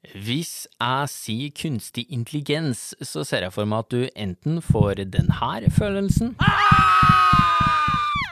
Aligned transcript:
Hvis 0.00 0.64
jeg 0.80 1.08
sier 1.12 1.50
kunstig 1.52 2.06
intelligens, 2.08 2.94
så 3.04 3.20
ser 3.20 3.44
jeg 3.44 3.52
for 3.52 3.68
meg 3.68 3.82
at 3.84 3.90
du 3.92 4.06
enten 4.16 4.62
får 4.64 5.02
den 5.12 5.28
her 5.42 5.66
følelsen 5.76 6.32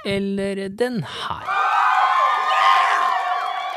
Eller 0.09 0.62
den 0.73 1.03
her. 1.04 1.51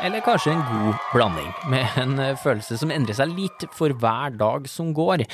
Eller 0.02 0.24
kanskje 0.24 0.54
en 0.54 0.64
god 0.66 1.04
blanding, 1.12 1.52
med 1.68 2.00
en 2.00 2.16
følelse 2.40 2.80
som 2.80 2.90
endrer 2.90 3.14
seg 3.20 3.36
litt 3.36 3.68
for 3.76 3.92
hver 3.92 4.32
dag 4.40 4.64
som 4.72 4.90
går. 4.96 5.26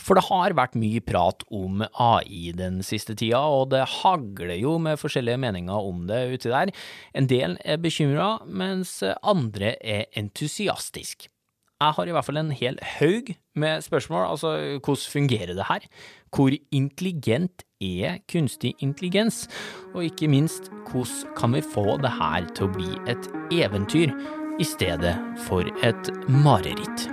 For 0.00 0.16
det 0.16 0.24
har 0.30 0.56
vært 0.56 0.80
mye 0.80 1.04
prat 1.04 1.44
om 1.52 1.84
AI 1.92 2.56
den 2.56 2.80
siste 2.80 3.14
tida, 3.14 3.44
og 3.44 3.70
det 3.76 3.84
hagler 4.00 4.56
jo 4.56 4.80
med 4.82 4.98
forskjellige 4.98 5.44
meninger 5.44 5.92
om 5.92 6.08
det 6.08 6.24
uti 6.32 6.48
der. 6.48 6.74
En 7.14 7.28
del 7.30 7.60
er 7.60 7.78
bekymra, 7.78 8.38
mens 8.48 8.98
andre 9.20 9.76
er 9.84 10.08
entusiastisk. 10.16 11.28
Jeg 11.76 11.92
har 11.92 12.08
i 12.08 12.12
hvert 12.16 12.24
fall 12.24 12.38
en 12.40 12.54
hel 12.56 12.78
haug 12.80 13.34
med 13.54 13.82
spørsmål. 13.84 14.30
Altså, 14.30 14.80
hvordan 14.80 15.10
fungerer 15.12 15.52
det 15.52 15.64
her? 15.68 15.84
Hvor 16.32 16.50
intelligent 16.72 17.62
er 17.80 18.16
kunstig 18.32 18.74
intelligens? 18.80 19.48
Og 19.94 20.04
ikke 20.04 20.28
minst, 20.28 20.70
hvordan 20.88 21.34
kan 21.36 21.52
vi 21.52 21.60
få 21.74 21.98
det 22.00 22.14
her 22.16 22.48
til 22.56 22.64
å 22.64 22.72
bli 22.72 22.88
et 23.12 23.28
eventyr 23.52 24.16
i 24.56 24.64
stedet 24.64 25.12
for 25.44 25.68
et 25.84 26.10
mareritt? 26.32 27.10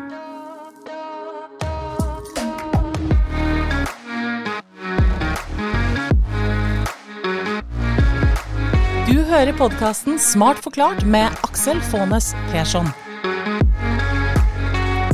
Du 9.12 9.20
hører 9.28 9.58
podkasten 9.60 10.16
Smart 10.16 10.64
forklart 10.64 11.04
med 11.04 11.28
Aksel 11.44 11.84
Faanes 11.92 12.32
Persson. 12.54 13.03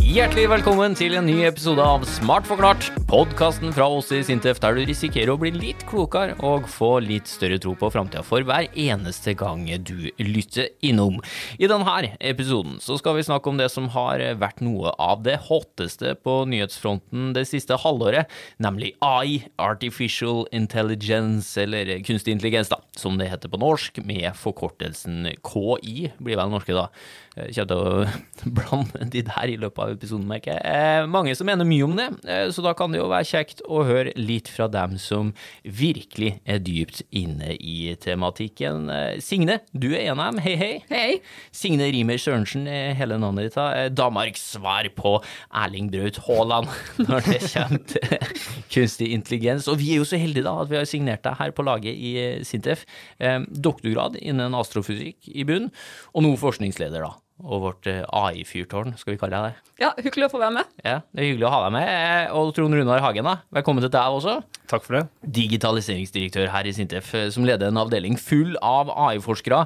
Hjertelig 0.10 0.48
velkommen 0.50 0.96
til 0.98 1.14
en 1.20 1.28
ny 1.30 1.44
episode 1.46 1.84
av 1.86 2.02
Smart 2.10 2.48
forklart, 2.50 2.88
podkasten 3.12 3.70
fra 3.76 3.86
oss 3.94 4.08
i 4.10 4.24
Sintef 4.26 4.58
der 4.58 4.74
du 4.74 4.80
risikerer 4.90 5.30
å 5.30 5.38
bli 5.38 5.52
litt 5.54 5.84
klokere 5.86 6.34
og 6.42 6.66
få 6.66 6.96
litt 7.06 7.30
større 7.30 7.60
tro 7.62 7.76
på 7.78 7.92
framtida 7.94 8.24
for 8.26 8.42
hver 8.42 8.72
eneste 8.74 9.36
gang 9.38 9.68
du 9.86 10.10
lytter 10.18 10.72
innom. 10.82 11.20
I 11.62 11.70
denne 11.70 12.16
episoden 12.26 12.80
så 12.82 12.98
skal 12.98 13.20
vi 13.20 13.28
snakke 13.28 13.54
om 13.54 13.62
det 13.62 13.70
som 13.70 13.92
har 13.94 14.24
vært 14.42 14.66
noe 14.66 14.96
av 14.98 15.22
det 15.28 15.38
hotteste 15.46 16.16
på 16.26 16.40
nyhetsfronten 16.50 17.30
det 17.38 17.46
siste 17.52 17.78
halvåret, 17.78 18.26
nemlig 18.58 18.96
AI, 19.06 19.44
Artificial 19.62 20.48
Intelligence, 20.50 21.54
eller 21.62 22.00
kunstig 22.02 22.34
intelligens, 22.34 22.74
da, 22.74 22.82
som 22.98 23.22
det 23.22 23.30
heter 23.30 23.54
på 23.54 23.62
norsk, 23.62 24.02
med 24.02 24.34
forkortelsen 24.42 25.36
KI, 25.38 26.10
blir 26.18 26.42
vel 26.42 26.58
norske 26.58 26.74
da. 26.74 26.90
Kommer 27.36 27.70
til 27.70 27.76
å 27.76 28.06
blande 28.58 29.06
de 29.14 29.22
der 29.28 29.52
i 29.52 29.58
løpet 29.60 29.84
av 29.84 29.94
episoden, 29.94 30.28
merker 30.30 30.56
jeg. 30.56 30.64
Eh, 30.66 31.06
mange 31.10 31.36
som 31.38 31.48
mener 31.50 31.68
mye 31.68 31.86
om 31.86 31.96
det, 31.98 32.08
eh, 32.28 32.48
så 32.54 32.64
da 32.66 32.74
kan 32.78 32.92
det 32.92 33.00
jo 33.02 33.10
være 33.12 33.28
kjekt 33.30 33.62
å 33.70 33.84
høre 33.88 34.14
litt 34.18 34.50
fra 34.52 34.68
dem 34.72 34.98
som 35.02 35.32
virkelig 35.64 36.36
er 36.50 36.62
dypt 36.64 37.04
inne 37.16 37.54
i 37.56 37.94
tematikken. 38.02 38.90
Eh, 38.94 39.20
Signe, 39.24 39.60
du 39.74 39.92
er 39.94 40.10
en 40.10 40.20
av 40.20 40.34
dem. 40.34 40.42
Hei, 40.46 40.56
hei. 40.60 40.72
Hei. 40.90 41.20
Signe 41.56 41.88
Rimer 41.94 42.20
Sørensen 42.22 42.68
er 42.70 42.98
hele 43.00 43.20
navnet 43.22 43.50
ditt. 43.50 43.60
da. 43.60 43.88
Danmarks 43.94 44.44
svar 44.56 44.90
på 44.98 45.18
Erling 45.54 45.92
Braut 45.94 46.20
Haaland 46.26 46.70
når 47.10 47.30
det 47.30 47.40
kommer 47.46 47.86
til 47.94 48.18
kunstig 48.74 49.12
intelligens. 49.16 49.70
Og 49.72 49.80
vi 49.82 49.94
er 49.94 50.04
jo 50.04 50.10
så 50.10 50.20
heldige 50.22 50.48
da 50.48 50.58
at 50.64 50.72
vi 50.72 50.80
har 50.80 50.90
signert 50.90 51.24
deg 51.26 51.40
her 51.40 51.56
på 51.56 51.66
laget 51.68 51.96
i 51.96 52.14
Sintef. 52.48 52.86
Eh, 53.20 53.40
doktorgrad 53.50 54.20
innen 54.20 54.58
astrofysikk 54.58 55.32
i 55.32 55.48
bunn, 55.48 55.70
og 56.14 56.26
nå 56.26 56.36
forskningsleder, 56.40 57.06
da. 57.06 57.16
Og 57.40 57.62
vårt 57.64 57.88
eh, 57.88 58.02
AI-fyrtårn, 58.12 58.98
skal 59.00 59.14
vi 59.14 59.20
kalle 59.22 59.38
deg 59.40 59.54
det. 59.54 59.74
Ja, 59.80 59.94
hyggelig 59.96 60.28
å 60.28 60.32
få 60.34 60.42
være 60.42 60.56
med. 60.58 60.72
Ja, 60.84 60.98
Det 61.16 61.22
er 61.24 61.28
hyggelig 61.30 61.48
å 61.48 61.52
ha 61.54 61.60
deg 61.66 61.72
med. 61.78 61.92
Eh, 61.94 62.34
Og 62.36 62.50
Trond 62.58 62.76
Runar 62.76 63.00
Hagen, 63.04 63.24
da. 63.30 63.38
velkommen 63.56 63.82
til 63.86 63.94
deg 63.94 64.18
også. 64.18 64.34
Takk 64.70 64.84
for 64.84 64.98
det. 65.00 65.04
Digitaliseringsdirektør 65.38 66.50
her 66.52 66.68
i 66.68 66.74
Sintef, 66.76 67.14
eh, 67.16 67.30
som 67.32 67.46
leder 67.48 67.68
en 67.72 67.80
avdeling 67.80 68.18
full 68.20 68.58
av 68.62 68.92
AI-forskere. 68.92 69.62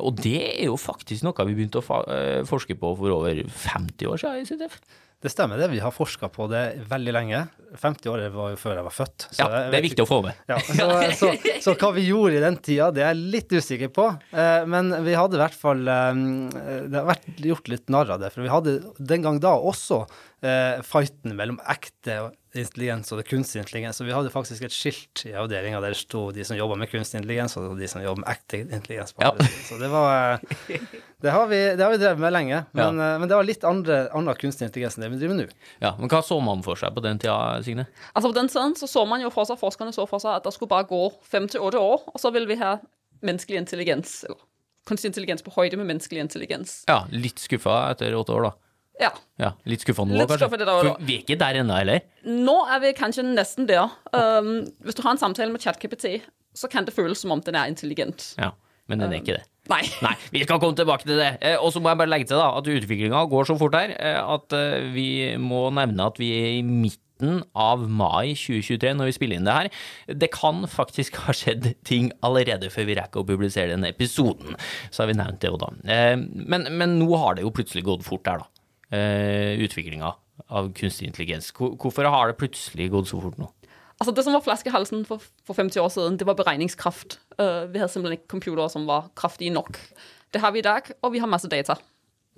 Og 0.00 0.16
det 0.24 0.38
er 0.60 0.64
jo 0.70 0.76
faktisk 0.80 1.22
noe 1.26 1.46
vi 1.48 1.54
begynte 1.58 1.82
å 1.82 2.44
forske 2.48 2.74
på 2.78 2.94
for 2.96 3.10
over 3.20 3.44
50 3.44 4.06
år 4.08 4.16
siden 4.24 4.40
i 4.42 4.48
Sintef. 4.48 4.80
Det 5.18 5.32
stemmer 5.32 5.58
det. 5.58 5.66
Vi 5.68 5.80
har 5.82 5.90
forska 5.90 6.28
på 6.30 6.46
det 6.46 6.60
veldig 6.86 7.12
lenge. 7.16 7.40
50 7.74 8.10
år 8.12 8.20
var 8.30 8.52
jo 8.52 8.58
før 8.60 8.78
jeg 8.78 8.86
var 8.86 8.94
født. 8.94 9.24
så 9.32 9.40
Ja, 9.42 9.62
det 9.72 9.80
er 9.80 9.84
viktig 9.88 10.04
å 10.04 10.08
få 10.08 10.20
med. 10.22 10.38
Ja, 10.46 10.58
så, 10.62 10.86
så, 11.18 11.30
så 11.64 11.74
hva 11.80 11.90
vi 11.96 12.04
gjorde 12.06 12.38
i 12.38 12.42
den 12.44 12.58
tida, 12.62 12.92
det 12.94 13.02
er 13.02 13.10
jeg 13.10 13.32
litt 13.34 13.54
usikker 13.58 13.90
på. 13.96 14.06
Eh, 14.30 14.62
men 14.70 14.94
vi 15.02 15.16
hadde 15.18 15.34
i 15.34 15.42
hvert 15.42 15.58
fall 15.58 15.82
eh, 15.90 16.22
Det 16.86 17.00
har 17.00 17.08
vært 17.10 17.42
gjort 17.50 17.72
litt 17.74 17.90
narr 17.90 18.14
av 18.14 18.22
det. 18.22 18.30
For 18.34 18.46
vi 18.46 18.52
hadde 18.52 18.76
den 19.10 19.26
gang 19.26 19.42
da 19.42 19.56
også 19.58 20.04
eh, 20.46 20.78
fighten 20.86 21.34
mellom 21.38 21.58
ekte 21.66 22.20
intelligens 22.62 23.12
og 23.12 23.20
det 23.20 23.26
kunstig 23.28 23.62
intelligens. 23.62 23.98
Så 23.98 24.06
vi 24.06 24.14
hadde 24.14 24.32
faktisk 24.32 24.64
et 24.66 24.74
skilt 24.74 25.24
i 25.28 25.34
avdelinga 25.38 25.80
der 25.82 25.94
det 25.94 26.00
sto 26.00 26.28
de 26.34 26.44
som 26.46 26.58
jobber 26.58 26.78
med 26.80 26.90
kunstig 26.92 27.20
intelligens, 27.20 27.56
og 27.60 27.78
de 27.78 27.88
som 27.90 28.02
jobber 28.04 28.24
med 28.24 28.32
ekte 28.34 28.62
intelligens. 28.64 29.14
på 29.14 29.24
Ja. 29.26 29.32
Så 29.68 29.78
det 29.80 29.90
var 29.92 30.38
eh, 30.38 30.82
det 31.22 31.30
har, 31.34 31.46
vi, 31.50 31.60
det 31.76 31.82
har 31.84 31.90
vi 31.90 32.00
drevet 32.02 32.22
med 32.22 32.32
lenge. 32.32 32.64
Men, 32.72 32.98
ja. 32.98 33.18
men 33.18 33.28
det 33.28 33.38
var 33.38 33.46
litt 33.48 33.64
andre, 33.66 34.04
annen 34.14 34.38
kunstig 34.38 34.68
intelligens 34.68 34.98
enn 34.98 35.06
det 35.06 35.12
vi 35.14 35.22
driver 35.22 35.34
med 35.34 35.48
nå. 35.48 35.56
Ja, 35.82 35.94
men 35.98 36.12
Hva 36.12 36.22
så 36.22 36.38
man 36.44 36.62
for 36.66 36.78
seg 36.78 36.94
på 36.94 37.02
den 37.04 37.18
tida, 37.22 37.58
Signe? 37.66 37.88
Altså 38.12 38.30
På 38.30 38.36
den 38.36 38.52
tiden 38.52 38.76
så, 38.78 38.90
så 38.90 39.06
man 39.08 39.24
jo 39.24 39.32
for 39.34 39.48
seg, 39.48 39.58
forskerne 39.60 39.94
så 39.96 40.06
for 40.10 40.22
seg 40.22 40.38
at 40.38 40.46
det 40.46 40.54
skulle 40.54 40.70
bare 40.70 40.86
gå 40.90 41.02
fem 41.26 41.48
til 41.50 41.64
åtte 41.64 41.82
år, 41.82 42.06
og 42.12 42.22
så 42.22 42.30
ville 42.34 42.50
vi 42.50 42.60
ha 42.62 42.76
menneskelig 43.26 43.64
intelligens, 43.64 44.20
eller 44.28 44.38
kunstig 44.88 45.10
intelligens 45.10 45.44
på 45.44 45.52
høyde 45.56 45.80
med 45.80 45.90
menneskelig 45.90 46.22
intelligens. 46.28 46.82
Ja, 46.88 47.02
Litt 47.12 47.42
skuffa 47.42 47.80
etter 47.90 48.14
åtte 48.16 48.36
år, 48.36 48.48
da. 48.48 48.54
Ja. 48.98 49.12
Ja, 49.38 49.52
Litt 49.70 49.84
skuffende 49.84 50.16
nå, 50.16 50.24
kanskje? 50.26 50.46
skuffet 50.48 50.64
da, 50.64 50.72
da. 50.72 50.78
For 50.82 51.04
vi 51.06 51.18
er 51.18 51.22
ikke 51.26 51.38
der 51.38 51.60
ennå, 51.60 51.76
heller. 51.78 52.00
Nå 52.26 52.56
er 52.74 52.80
vi 52.82 52.94
kanskje 52.98 53.22
nesten 53.28 53.68
der. 53.70 53.92
Um, 54.12 54.64
hvis 54.86 54.98
du 54.98 55.04
har 55.04 55.14
en 55.14 55.20
samtale 55.22 55.54
med 55.54 55.62
ChatKPT, 55.62 56.18
så 56.58 56.70
kan 56.72 56.88
det 56.88 56.96
føles 56.96 57.22
som 57.22 57.30
om 57.34 57.42
den 57.44 57.54
er 57.58 57.70
intelligent. 57.70 58.32
Ja, 58.40 58.50
Men 58.90 58.98
den 59.04 59.12
er 59.14 59.20
ikke 59.22 59.36
det. 59.38 59.44
Nei. 59.68 59.82
Nei, 60.06 60.14
vi 60.32 60.42
skal 60.46 60.58
komme 60.62 60.74
tilbake 60.78 61.04
til 61.06 61.18
det. 61.20 61.34
Eh, 61.44 61.58
og 61.60 61.70
så 61.74 61.82
må 61.84 61.92
jeg 61.92 62.00
bare 62.00 62.10
legge 62.10 62.30
til 62.30 62.40
da, 62.40 62.48
at 62.56 62.70
utviklinga 62.72 63.26
går 63.30 63.50
så 63.50 63.58
fort 63.60 63.76
her 63.76 63.92
eh, 63.94 64.16
at 64.18 64.54
eh, 64.56 64.86
vi 64.94 65.08
må 65.38 65.66
nevne 65.76 66.06
at 66.08 66.18
vi 66.18 66.30
er 66.38 66.48
i 66.56 66.62
midten 66.64 67.42
av 67.58 67.82
mai 67.90 68.32
2023 68.38 68.94
når 68.96 69.10
vi 69.10 69.14
spiller 69.16 69.40
inn 69.40 69.46
det 69.48 69.56
her. 69.58 69.68
Det 70.24 70.30
kan 70.32 70.64
faktisk 70.70 71.18
ha 71.26 71.34
skjedd 71.36 71.74
ting 71.86 72.08
allerede 72.24 72.70
før 72.72 72.88
vi 72.88 72.96
rekker 72.96 73.20
å 73.20 73.28
publisere 73.28 73.74
denne 73.74 73.90
episoden. 73.92 74.56
Så 74.88 75.02
har 75.04 75.10
vi 75.12 75.18
nevnt 75.20 75.42
det 75.44 75.52
jo 75.52 75.60
da. 75.60 75.68
Eh, 75.84 76.14
men, 76.16 76.64
men 76.80 76.96
nå 77.02 77.10
har 77.20 77.36
det 77.36 77.44
jo 77.44 77.52
plutselig 77.54 77.84
gått 77.90 78.06
fort 78.08 78.24
der, 78.24 78.40
da. 78.46 78.57
Eh, 78.88 79.60
utviklinga 79.60 80.14
av 80.48 80.70
kunstig 80.72 81.10
intelligens. 81.10 81.50
Hvorfor 81.52 82.08
har 82.08 82.30
det 82.30 82.38
plutselig 82.40 82.86
gått 82.92 83.10
så 83.10 83.20
fort 83.20 83.36
nå? 83.36 83.50
Altså 83.98 84.14
Det 84.14 84.22
som 84.24 84.32
var 84.32 84.44
flaskehalsen 84.46 85.02
for, 85.04 85.24
for 85.44 85.58
50 85.58 85.82
år 85.82 85.90
siden, 85.92 86.16
det 86.16 86.24
var 86.28 86.38
beregningskraft. 86.38 87.18
Uh, 87.34 87.66
vi 87.68 87.82
hadde 87.82 87.90
simpelthen 87.92 88.16
ikke 88.16 88.30
computere 88.36 88.68
som 88.72 88.86
var 88.88 89.10
kraftige 89.18 89.52
nok. 89.52 89.76
Det 90.32 90.40
har 90.40 90.54
vi 90.54 90.62
i 90.62 90.64
dag, 90.64 90.88
og 91.02 91.12
vi 91.12 91.20
har 91.20 91.28
masse 91.28 91.50
data. 91.50 91.76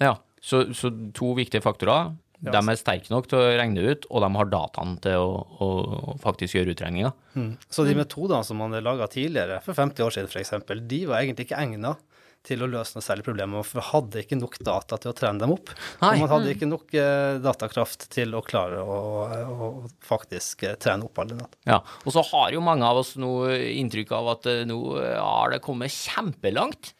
Ja, 0.01 0.17
så, 0.41 0.65
så 0.75 0.91
to 1.15 1.35
viktige 1.37 1.63
faktorer. 1.63 2.15
De 2.41 2.57
er 2.57 2.79
sterke 2.81 3.13
nok 3.13 3.29
til 3.29 3.37
å 3.37 3.51
regne 3.61 3.85
ut, 3.93 4.07
og 4.09 4.25
de 4.25 4.31
har 4.41 4.49
dataen 4.49 4.95
til 5.05 5.21
å, 5.21 5.33
å, 5.61 5.69
å 6.15 6.15
faktisk 6.23 6.57
gjøre 6.57 6.73
utregninga. 6.73 7.13
Så 7.69 7.85
de 7.85 7.95
metodene 7.99 8.41
som 8.49 8.57
man 8.59 8.73
laga 8.81 9.11
tidligere, 9.13 9.61
for 9.67 9.77
50 9.77 10.07
år 10.07 10.17
siden 10.17 10.31
f.eks., 10.33 10.55
de 10.89 11.03
var 11.11 11.21
egentlig 11.21 11.51
ikke 11.51 11.61
egna 11.61 11.99
til 12.47 12.63
å 12.65 12.69
løse 12.71 12.97
noe 12.97 13.05
særlig 13.05 13.25
problem, 13.27 13.59
for 13.67 13.81
vi 13.81 13.87
hadde 13.91 14.23
ikke 14.23 14.39
nok 14.41 14.57
data 14.65 14.97
til 15.01 15.13
å 15.13 15.17
trene 15.17 15.43
dem 15.43 15.53
opp. 15.53 15.73
Nei. 16.01 16.15
Og 16.15 16.23
man 16.23 16.33
hadde 16.33 16.55
ikke 16.55 16.69
nok 16.71 16.95
eh, 16.97 17.41
datakraft 17.45 18.07
til 18.15 18.33
å 18.37 18.45
klare 18.45 18.81
å, 18.81 19.01
å 19.51 19.69
faktisk 20.07 20.65
eh, 20.69 20.79
trene 20.81 21.09
opp 21.09 21.21
alle. 21.21 21.37
Ja, 21.69 21.83
og 22.05 22.15
så 22.17 22.25
har 22.33 22.55
jo 22.55 22.63
mange 22.65 22.87
av 22.89 23.03
oss 23.03 23.13
nå 23.21 23.35
inntrykk 23.53 24.15
av 24.17 24.33
at 24.37 24.49
eh, 24.51 24.65
nå 24.69 24.81
har 24.97 25.53
det 25.55 25.61
kommet 25.65 25.93
kjempelangt. 25.93 26.95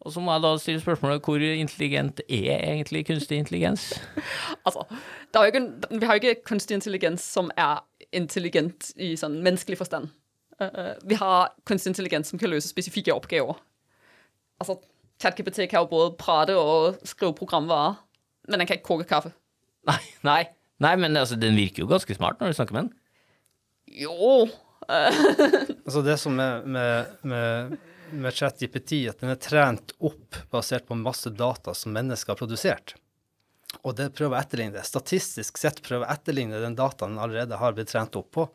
Og 0.00 0.14
så 0.14 0.22
må 0.24 0.32
jeg 0.32 0.44
da 0.46 0.52
stille 0.56 0.80
spørsmålet 0.80 1.26
hvor 1.26 1.42
intelligent 1.44 2.22
er 2.24 2.54
egentlig 2.56 3.04
kunstig 3.10 3.42
intelligens? 3.42 3.90
Altså, 4.68 4.84
er 5.34 5.46
jo 5.46 5.52
ikke, 5.52 5.90
vi 5.98 6.06
har 6.06 6.16
jo 6.16 6.20
ikke 6.30 6.46
kunstig 6.50 6.76
intelligens 6.76 7.24
som 7.24 7.50
er 7.58 7.82
intelligent 8.16 8.90
i 9.00 9.12
sånn 9.18 9.38
menneskelig 9.44 9.78
forstand. 9.80 10.10
Uh, 10.60 10.96
vi 11.08 11.16
har 11.16 11.52
kunstig 11.68 11.94
intelligens 11.94 12.32
som 12.32 12.40
kan 12.40 12.52
løse 12.52 12.68
spesifikke 12.68 13.14
oppgaver. 13.14 13.60
Altså, 14.60 14.76
ChatKPT 15.20 15.66
kan 15.70 15.84
jo 15.84 15.90
både 15.90 16.14
prate 16.20 16.56
og 16.56 17.00
skrive 17.08 17.36
programvarer, 17.36 17.98
men 18.48 18.60
den 18.60 18.68
kan 18.68 18.78
ikke 18.78 18.88
koke 18.88 19.08
kaffe. 19.08 19.32
Nei, 19.88 20.00
nei, 20.26 20.40
nei, 20.84 20.94
men 21.00 21.16
altså, 21.16 21.38
den 21.40 21.56
virker 21.58 21.84
jo 21.84 21.90
ganske 21.90 22.16
smart 22.16 22.40
når 22.40 22.52
du 22.52 22.58
snakker 22.58 22.76
med 22.76 22.88
den. 22.88 22.96
Jo 24.00 24.48
Altså 24.90 26.00
det 26.02 26.16
som 26.18 26.38
er 26.42 26.64
med, 26.66 27.12
med, 27.26 27.76
med 28.10 28.34
ChatGPT, 28.34 29.04
at 29.10 29.22
den 29.22 29.32
er 29.32 29.38
trent 29.40 29.94
opp 30.02 30.38
basert 30.52 30.88
på 30.88 30.98
masse 30.98 31.30
data 31.30 31.74
som 31.76 31.94
mennesker 31.94 32.32
har 32.32 32.40
produsert. 32.40 32.96
Og 33.86 33.94
det 33.98 34.10
prøver 34.16 34.34
å 34.34 34.40
etterligne 34.40 34.74
det. 34.78 34.86
Statistisk 34.88 35.60
sett 35.60 35.78
prøver 35.86 36.08
å 36.08 36.12
etterligne 36.12 36.62
den 36.62 36.76
dataen 36.78 37.14
den 37.14 37.22
allerede 37.22 37.60
har 37.60 37.76
blitt 37.76 37.92
trent 37.92 38.18
opp 38.18 38.32
på. 38.34 38.48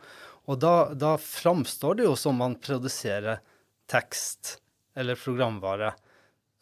Og 0.51 0.59
da, 0.61 0.91
da 0.93 1.15
framstår 1.21 2.01
det 2.01 2.09
jo 2.09 2.17
som 2.19 2.37
man 2.41 2.57
produserer 2.61 3.39
tekst 3.91 4.57
eller 4.95 5.15
programvare 5.19 5.93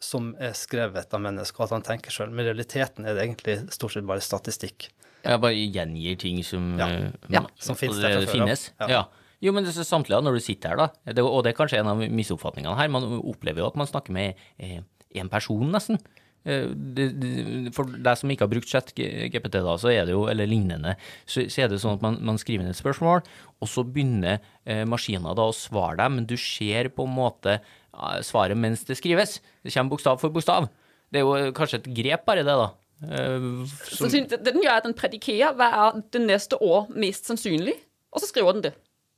som 0.04 0.32
er 0.42 0.52
skrevet 0.58 1.14
av 1.16 1.20
mennesker, 1.24 1.60
og 1.62 1.64
at 1.68 1.74
han 1.78 1.84
tenker 1.86 2.12
sjøl. 2.12 2.30
Men 2.34 2.44
i 2.44 2.48
realiteten 2.50 3.06
er 3.08 3.14
det 3.16 3.24
egentlig 3.24 3.56
stort 3.72 3.94
sett 3.94 4.04
bare 4.08 4.20
statistikk. 4.24 4.90
Jeg 5.24 5.40
bare 5.40 5.56
gjengir 5.56 6.18
ting 6.20 6.42
som, 6.44 6.74
Ja. 6.78 6.88
eh, 6.88 7.10
Ja, 7.30 7.46
som 7.56 7.76
finnes 7.76 8.00
der 8.02 8.18
fra 8.20 8.26
før 8.26 8.32
finnes. 8.34 8.70
Ja. 8.80 8.88
Ja. 8.88 9.04
Jo, 9.40 9.52
men 9.52 9.64
det 9.64 9.72
er 9.76 9.84
samtidig 9.84 10.22
når 10.24 10.34
du 10.36 10.40
sitter 10.40 10.68
her, 10.70 10.76
da, 10.76 10.88
det, 11.12 11.18
og 11.24 11.42
det 11.44 11.52
er 11.54 11.58
kanskje 11.64 11.78
en 11.80 11.88
av 11.88 11.98
misoppfatningene 11.98 12.76
her, 12.76 12.88
man 12.88 13.02
opplever 13.24 13.60
jo 13.60 13.66
at 13.66 13.76
man 13.76 13.86
snakker 13.86 14.10
med 14.12 14.34
én 14.60 15.28
person, 15.30 15.70
nesten. 15.72 15.98
Eh, 16.44 17.70
for 17.72 17.88
deg 17.88 18.18
som 18.20 18.30
ikke 18.32 18.44
har 18.44 18.50
brukt 18.52 18.68
chat-GPT 18.68 19.60
da, 19.64 19.74
så 19.80 19.88
er 19.92 20.04
det 20.08 20.12
jo, 20.12 20.26
eller 20.28 20.48
lignende, 20.50 20.94
så, 21.24 21.46
så 21.48 21.64
er 21.64 21.70
det 21.72 21.78
sånn 21.80 21.96
at 21.96 22.04
man, 22.04 22.18
man 22.20 22.36
skriver 22.40 22.64
inn 22.66 22.72
et 22.74 22.78
spørsmål, 22.80 23.22
og 23.64 23.70
så 23.70 23.84
begynner 23.86 24.42
eh, 24.68 24.82
maskiner 24.88 25.36
da 25.38 25.46
å 25.48 25.56
svare 25.56 25.96
deg, 26.02 26.12
men 26.18 26.26
du 26.28 26.36
ser 26.40 26.90
på 26.92 27.06
en 27.08 27.14
måte 27.16 27.56
eh, 27.58 28.18
svaret 28.26 28.58
mens 28.60 28.84
det 28.84 28.98
skrives. 29.00 29.38
Det 29.64 29.72
kommer 29.72 29.94
bokstav 29.96 30.20
for 30.20 30.34
bokstav. 30.34 30.68
Det 31.08 31.22
er 31.22 31.24
jo 31.24 31.36
eh, 31.38 31.52
kanskje 31.56 31.80
et 31.80 31.88
grep, 31.96 32.26
bare 32.28 32.44
det, 32.44 32.58
da. 32.60 32.68
Eh, 33.08 33.48
Så 33.88 34.10
det, 34.12 34.40
den 34.44 34.60
gjør, 34.62 34.76
at 34.82 34.88
den 34.88 34.96
predikerer 34.98 35.56
hva 35.58 35.70
er 35.86 36.02
det 36.12 36.22
neste 36.26 36.60
år 36.60 36.90
mest 36.92 37.30
sannsynlig, 37.30 37.78
og 38.12 38.20
så 38.22 38.28
skriver 38.30 38.58
den 38.58 38.66
det. 38.68 38.74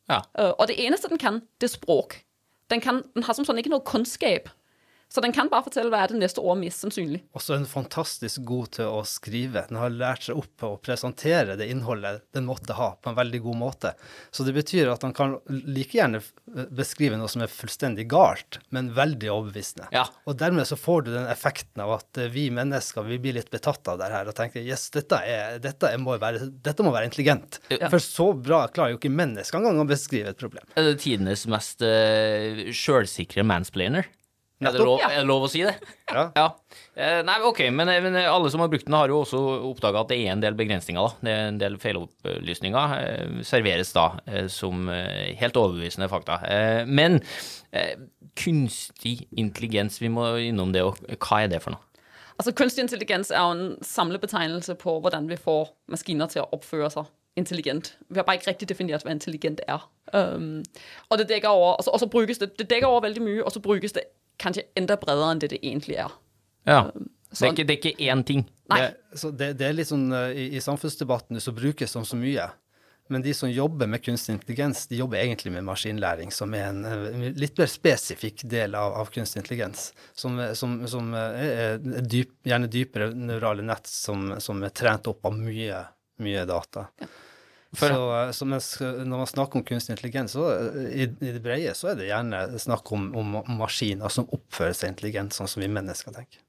ja. 0.09 0.23
Øh, 0.39 0.53
og 0.61 0.71
det 0.71 0.79
eneste 0.87 1.11
den 1.11 1.19
kan, 1.21 1.43
det 1.61 1.69
er 1.73 1.75
språk. 1.75 2.21
Den, 2.71 2.81
kan, 2.83 3.03
den 3.15 3.27
har 3.27 3.35
som 3.37 3.45
sånn 3.47 3.59
ikke 3.61 3.71
noe 3.75 3.85
kunnskap. 3.87 4.49
Så 5.09 5.23
den 5.23 5.33
kan 5.33 5.49
bare 5.49 5.65
fortelle 5.65 5.91
hva 5.93 6.03
er 6.03 6.11
det 6.11 6.19
neste 6.19 6.43
år, 6.43 6.57
mest 6.59 6.83
sannsynlig. 6.83 7.21
Og 7.37 7.43
så 7.43 7.55
er 7.55 7.61
den 7.61 7.71
fantastisk 7.71 8.43
god 8.49 8.73
til 8.77 8.91
å 8.91 9.05
skrive. 9.07 9.63
Den 9.69 9.79
har 9.79 9.95
lært 9.95 10.27
seg 10.27 10.41
opp 10.41 10.51
på 10.59 10.73
å 10.75 10.81
presentere 10.83 11.55
det 11.57 11.69
innholdet 11.71 12.25
den 12.35 12.49
måtte 12.49 12.75
ha, 12.77 12.91
på 12.99 13.13
en 13.13 13.19
veldig 13.19 13.41
god 13.45 13.59
måte. 13.61 13.93
Så 14.35 14.45
det 14.47 14.57
betyr 14.57 14.91
at 14.91 15.07
han 15.07 15.15
kan 15.17 15.37
like 15.49 15.95
gjerne 15.97 16.21
beskrive 16.75 17.21
noe 17.21 17.31
som 17.31 17.45
er 17.47 17.53
fullstendig 17.53 18.09
galt, 18.11 18.59
men 18.75 18.91
veldig 18.97 19.31
overbevisende. 19.31 19.89
Ja. 19.95 20.05
Og 20.27 20.37
dermed 20.43 20.67
så 20.69 20.79
får 20.81 21.07
du 21.07 21.13
den 21.15 21.31
effekten 21.31 21.87
av 21.87 21.95
at 22.01 22.21
eh, 22.21 22.31
vi 22.33 22.49
mennesker 22.55 23.07
vi 23.07 23.21
blir 23.23 23.39
litt 23.39 23.53
betatt 23.55 23.87
av 23.93 24.03
det 24.03 24.11
her 24.11 24.27
og 24.27 24.37
tenker 24.37 24.67
yes, 24.67 24.89
dette, 24.95 25.23
er, 25.23 25.63
dette, 25.63 25.95
er, 25.95 26.03
må, 26.03 26.19
være, 26.21 26.51
dette 26.67 26.85
må 26.85 26.91
være 26.95 27.13
intelligent. 27.13 27.61
For 27.87 28.03
så 28.03 28.33
bra 28.35 28.65
klarer 28.75 28.97
jo 28.97 29.01
ikke 29.01 29.15
mennesker 29.15 29.63
engang 29.63 29.81
å 29.85 29.89
beskrive 29.89 30.35
et 30.35 30.41
problem. 30.41 30.67
Er 30.75 30.91
det 30.91 31.01
tidenes 31.07 31.47
mest 31.51 31.85
uh, 31.87 32.67
sjølsikre 32.75 33.47
mansplainer? 33.47 34.11
Er 34.57 34.73
det, 34.73 34.81
lov, 34.81 35.03
er 35.05 35.19
det 35.19 35.27
lov 35.29 35.43
å 35.45 35.49
si 35.53 35.61
det? 35.67 35.75
Ja. 36.09 36.23
ja. 36.33 36.45
nei, 37.27 37.35
ok, 37.45 37.59
men, 37.77 37.91
men 38.07 38.15
alle 38.23 38.49
som 38.49 38.63
har 38.63 38.71
brukt 38.73 38.87
den, 38.87 38.97
har 38.97 39.13
jo 39.13 39.19
også 39.21 39.41
oppdaga 39.69 40.01
at 40.01 40.13
det 40.15 40.17
er 40.23 40.33
en 40.33 40.41
del 40.41 40.57
begrensninger. 40.57 40.97
da. 40.97 41.27
Det 41.27 41.35
er 41.35 41.51
en 41.51 41.59
del 41.61 41.77
feilopplysninger. 41.83 42.95
Eh, 42.97 43.43
serveres 43.45 43.93
da 43.93 44.07
eh, 44.25 44.47
som 44.53 44.89
eh, 44.89 45.35
helt 45.37 45.61
overbevisende 45.61 46.09
fakta. 46.09 46.39
Eh, 46.49 46.89
men 46.89 47.21
eh, 47.77 47.99
kunstig 48.41 49.27
intelligens, 49.37 50.01
vi 50.01 50.09
må 50.13 50.31
innom 50.49 50.73
det, 50.73 50.87
og 50.89 51.05
hva 51.21 51.45
er 51.45 51.53
det 51.53 51.61
for 51.65 51.77
noe? 51.77 51.85
Altså, 52.37 52.53
Kunstig 52.57 52.85
intelligens 52.85 53.31
er 53.33 53.41
jo 53.41 53.53
en 53.55 53.85
samlebetegnelse 53.85 54.77
på 54.81 54.99
hvordan 55.05 55.29
vi 55.29 55.39
får 55.41 55.71
maskiner 55.93 56.29
til 56.33 56.45
å 56.45 56.51
oppføre 56.57 56.91
seg 56.93 57.13
intelligent. 57.37 57.95
Vi 58.09 58.21
har 58.21 58.25
bare 58.25 58.41
ikke 58.41 58.51
riktig 58.55 58.69
definert 58.69 59.05
hva 59.05 59.13
intelligent 59.13 59.61
er. 59.69 59.85
Um, 60.13 60.63
og 61.11 61.19
det 61.21 61.29
dekker 61.29 61.49
over, 61.49 61.77
altså, 61.77 61.93
og 61.93 62.01
så 62.01 62.09
brukes 62.09 62.41
det, 62.41 62.55
det 62.59 62.69
dekker 62.71 62.89
over 62.89 63.05
veldig 63.09 63.25
mye, 63.25 63.43
og 63.45 63.53
så 63.53 63.61
brukes 63.61 63.93
det 63.97 64.05
kanskje 64.43 64.67
enda 64.79 64.97
bredere 65.01 65.33
enn 65.35 65.43
det 65.43 65.53
det 65.55 65.63
egentlig 65.63 65.99
er. 66.03 66.13
Ja. 66.67 66.81
Det 67.37 67.43
er 67.43 67.53
ikke, 67.53 67.67
det 67.67 67.75
er 67.75 67.81
ikke 67.81 68.13
én 68.13 68.23
ting. 68.27 68.47
Nei. 68.71 68.79
Det, 68.81 69.19
Så 69.19 69.31
det, 69.31 69.53
det 69.61 69.67
er 69.69 69.75
litt 69.77 69.91
sånn 69.91 70.07
eh, 70.15 70.31
i, 70.37 70.47
i 70.57 70.63
samfunnsdebatten 70.63 71.41
så 71.43 71.55
brukes 71.57 71.93
det 71.93 72.07
så 72.07 72.19
mye. 72.19 72.47
Men 73.13 73.23
de 73.23 73.31
som 73.39 73.51
jobber 73.51 73.87
med 73.87 74.03
kunstig 74.03 74.35
intelligens, 74.35 74.87
de 74.91 74.99
jobber 74.99 75.21
egentlig 75.21 75.53
med 75.55 75.63
maskinlæring, 75.69 76.33
som 76.35 76.55
er 76.59 76.71
en 76.73 76.81
eh, 76.89 77.29
litt 77.39 77.59
mer 77.59 77.71
spesifikk 77.71 78.47
del 78.51 78.75
av, 78.79 78.97
av 79.03 79.13
kunstig 79.15 79.43
intelligens. 79.43 79.93
Som, 80.15 80.41
eh, 80.43 80.55
som, 80.59 80.81
som 80.91 81.13
er 81.19 81.79
dyp, 82.03 82.35
gjerne 82.47 82.71
dypere 82.73 83.13
neurale 83.15 83.67
nett 83.67 83.87
som, 83.91 84.33
som 84.43 84.65
er 84.67 84.75
trent 84.75 85.11
opp 85.13 85.29
av 85.29 85.39
mye, 85.39 85.85
mye 86.25 86.47
data. 86.49 86.89
For- 87.77 87.93
så, 87.93 88.05
eh, 88.23 88.31
så 88.33 88.47
mens, 88.49 88.69
eh, 88.81 89.03
når 89.05 89.21
man 89.23 89.27
snakker 89.31 89.61
om 89.61 89.65
kunstig 89.69 89.93
intelligens, 89.97 90.33
så 90.37 90.47
eh, 90.55 90.89
i, 91.05 91.07
i 91.29 91.33
det 91.37 91.43
brede 91.45 91.75
så 91.77 91.91
er 91.93 91.99
det 92.01 92.09
gjerne 92.09 92.41
snakk 92.63 92.93
om, 92.97 93.11
om 93.21 93.37
maskiner 93.59 94.09
som 94.13 94.29
oppfører 94.33 94.75
seg 94.79 94.95
intelligent, 94.95 95.37
sånn 95.37 95.49
som 95.53 95.63
vi 95.65 95.69
mennesker 95.69 96.15
tenker. 96.17 96.41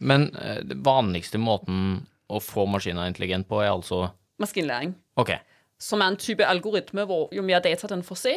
men 0.00 0.30
den 0.64 0.80
vanligste 0.86 1.36
måten 1.42 2.06
å 2.32 2.38
få 2.40 2.64
maskiner 2.70 3.10
intelligent 3.10 3.48
på, 3.50 3.58
er 3.60 3.72
altså 3.74 4.06
Maskinlæring. 4.40 4.94
Ok. 5.20 5.34
Som 5.80 6.00
er 6.00 6.06
en 6.14 6.16
type 6.16 6.46
algoritme 6.48 7.04
hvor 7.04 7.26
jo 7.36 7.42
mer 7.44 7.60
data 7.60 7.86
den 7.90 8.00
får 8.06 8.16
se, 8.16 8.32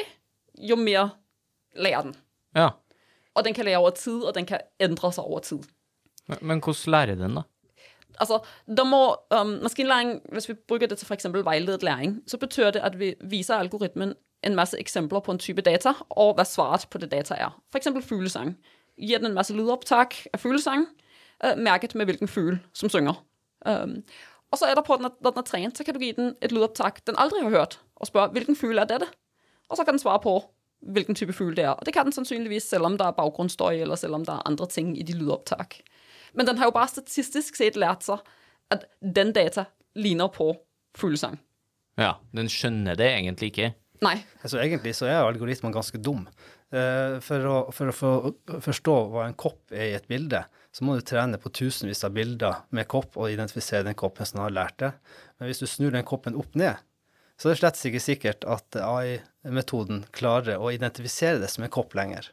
jo 0.60 0.76
mer 0.76 1.14
lærer 1.80 2.10
den. 2.10 2.16
Ja. 2.58 2.72
Og 3.36 3.46
den 3.46 3.54
kan 3.56 3.66
lære 3.66 3.80
over 3.80 3.92
tid, 3.96 4.20
og 4.28 4.34
den 4.36 4.46
kan 4.50 4.60
endre 4.84 5.12
seg 5.16 5.24
over 5.24 5.40
tid. 5.48 5.64
Men, 6.28 6.38
men 6.42 6.60
hvordan 6.66 6.92
lærer 6.92 7.16
den, 7.22 7.38
da? 7.40 7.44
Altså, 8.20 8.40
der 8.68 8.84
må 8.84 9.16
um, 9.42 9.48
maskinlæring, 9.64 10.22
hvis 10.32 10.50
vi 10.50 10.54
bruker 10.54 10.88
det 10.88 10.98
til 10.98 11.08
f.eks. 11.08 11.26
veiledet 11.34 11.84
læring, 11.84 12.22
så 12.28 12.38
betyr 12.38 12.72
det 12.72 12.80
at 12.80 13.00
vi 13.00 13.14
viser 13.22 13.56
algoritmen 13.56 14.14
en 14.44 14.56
masse 14.56 14.80
eksempler 14.80 15.20
på 15.20 15.32
en 15.32 15.40
type 15.40 15.62
data, 15.62 15.94
og 16.10 16.36
hva 16.36 16.44
svaret 16.44 16.88
på 16.90 16.98
det 16.98 17.12
data 17.12 17.34
er. 17.34 17.62
F.eks. 17.74 17.88
fuglesang. 18.02 18.58
Gir 18.98 19.18
den 19.18 19.32
en 19.32 19.34
masse 19.38 19.54
lydopptak 19.54 20.16
av 20.34 20.40
fuglesang, 20.40 20.86
uh, 21.46 21.56
merket 21.58 21.96
med 21.96 22.06
hvilken 22.06 22.28
fugl 22.28 22.60
som 22.74 22.90
synger. 22.90 23.18
Um, 23.66 24.04
og 24.52 24.60
så 24.60 24.66
er 24.70 24.76
der 24.76 24.86
på, 24.86 24.98
når 25.02 25.16
når 25.22 25.32
den 25.32 25.40
er 25.40 25.50
trent, 25.50 25.78
så 25.78 25.84
kan 25.84 25.94
du 25.94 26.00
gi 26.00 26.12
den 26.12 26.36
et 26.42 26.52
lydopptak 26.52 27.06
den 27.08 27.18
aldri 27.18 27.42
har 27.42 27.50
hørt, 27.50 27.80
og 27.96 28.08
spørre 28.08 28.30
hvilken 28.36 28.56
fugl 28.56 28.78
er 28.78 28.86
dette? 28.86 29.08
Og 29.70 29.78
så 29.78 29.84
kan 29.84 29.96
den 29.96 30.04
svare 30.04 30.20
på 30.22 30.44
hvilken 30.94 31.16
type 31.16 31.34
fugl 31.34 31.56
det 31.56 31.64
er. 31.64 31.74
Og 31.74 31.86
det 31.86 31.94
kan 31.94 32.06
den 32.06 32.14
sannsynligvis 32.14 32.68
selv 32.70 32.86
om 32.86 32.98
det 32.98 33.06
er 33.08 33.18
bakgrunnsstøy, 33.18 33.82
eller 33.82 33.96
selv 33.96 34.16
om 34.16 34.26
det 34.26 34.34
er 34.34 34.48
andre 34.48 34.68
ting 34.68 34.94
i 35.00 35.04
de 35.04 35.16
lydopptak. 35.18 35.80
Men 36.34 36.50
den 36.50 36.60
har 36.60 36.70
jo 36.70 36.76
bare 36.76 36.92
statistisk 36.92 37.58
sett 37.60 37.78
lært 37.80 38.06
seg 38.06 38.22
at 38.74 38.88
den 39.02 39.34
data 39.36 39.68
ligner 40.00 40.32
på 40.34 40.52
fuglesang. 40.98 41.38
Ja, 42.00 42.18
den 42.34 42.50
skjønner 42.50 42.98
det 42.98 43.12
egentlig 43.14 43.54
ikke. 43.54 43.74
Nei. 44.04 44.18
Altså 44.42 44.60
Egentlig 44.60 44.96
så 44.98 45.08
er 45.08 45.22
algoritmen 45.22 45.74
ganske 45.74 46.00
dum. 46.02 46.26
Eh, 46.74 47.20
for, 47.24 47.46
å, 47.46 47.58
for 47.76 47.92
å 47.94 48.60
forstå 48.64 48.96
hva 49.14 49.28
en 49.28 49.38
kopp 49.38 49.74
er 49.74 49.92
i 49.92 49.98
et 49.98 50.08
bilde, 50.10 50.42
så 50.74 50.86
må 50.86 50.98
du 50.98 51.06
trene 51.06 51.38
på 51.40 51.52
tusenvis 51.54 52.04
av 52.08 52.16
bilder 52.16 52.64
med 52.74 52.90
kopp 52.90 53.14
og 53.20 53.30
identifisere 53.30 53.86
den 53.86 53.98
koppen 54.00 54.28
som 54.28 54.42
har 54.42 54.56
lært 54.56 54.80
det. 54.82 54.92
Men 55.38 55.52
hvis 55.52 55.62
du 55.62 55.68
snur 55.70 55.94
den 55.94 56.08
koppen 56.08 56.38
opp 56.40 56.58
ned, 56.58 56.82
så 57.38 57.50
er 57.50 57.54
det 57.54 57.62
slett 57.62 57.84
ikke 57.90 58.02
sikkert 58.02 58.48
at 58.50 58.78
AI-metoden 58.80 60.04
klarer 60.16 60.62
å 60.62 60.72
identifisere 60.74 61.42
det 61.42 61.50
som 61.54 61.66
en 61.66 61.74
kopp 61.74 61.94
lenger. 61.98 62.30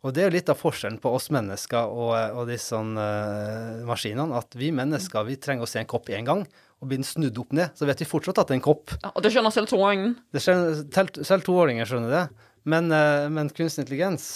Og 0.00 0.14
det 0.16 0.22
er 0.22 0.30
jo 0.30 0.36
litt 0.38 0.48
av 0.48 0.56
forskjellen 0.56 0.96
på 1.02 1.10
oss 1.12 1.28
mennesker 1.34 1.90
og, 1.92 2.14
og 2.40 2.48
disse 2.48 2.76
uh, 2.76 3.82
maskinene, 3.88 4.38
at 4.38 4.56
vi 4.56 4.70
mennesker 4.72 5.26
vi 5.28 5.36
trenger 5.36 5.66
å 5.66 5.68
se 5.68 5.82
en 5.82 5.90
kopp 5.90 6.08
én 6.08 6.24
gang, 6.28 6.46
og 6.80 6.88
blir 6.88 7.02
den 7.02 7.04
snudd 7.04 7.36
opp 7.42 7.52
ned, 7.56 7.74
så 7.76 7.84
vet 7.88 8.00
vi 8.00 8.08
fortsatt 8.08 8.40
at 8.40 8.48
det 8.48 8.56
er 8.56 8.60
en 8.62 8.64
kopp. 8.64 8.94
Ja, 8.96 9.12
Og 9.12 9.20
det 9.24 9.34
skjønner 9.34 9.52
selv 9.52 9.68
toåringen. 9.68 10.16
Selv, 10.40 11.44
toåringer 11.44 11.88
skjønner 11.88 12.14
det, 12.16 12.24
men, 12.72 12.88
uh, 12.88 13.28
men 13.32 13.52
kunstig 13.52 13.84
intelligens, 13.84 14.30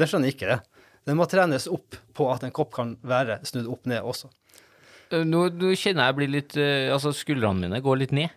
det 0.00 0.08
skjønner 0.08 0.32
ikke 0.32 0.54
det. 0.54 0.60
Den 1.08 1.20
må 1.20 1.28
trenes 1.28 1.68
opp 1.68 2.00
på 2.16 2.28
at 2.32 2.44
en 2.46 2.56
kopp 2.56 2.72
kan 2.76 2.96
være 3.04 3.42
snudd 3.48 3.68
opp 3.72 3.88
ned 3.92 4.00
også. 4.00 4.32
Eh, 5.12 5.24
Nå, 5.26 5.46
nå 5.52 5.74
kjenner 5.76 6.08
jeg 6.08 6.16
blir 6.16 6.30
litt 6.30 6.56
uh, 6.56 6.92
Altså, 6.94 7.12
skuldrene 7.16 7.66
mine 7.66 7.80
går 7.84 8.04
litt 8.06 8.16
ned 8.16 8.32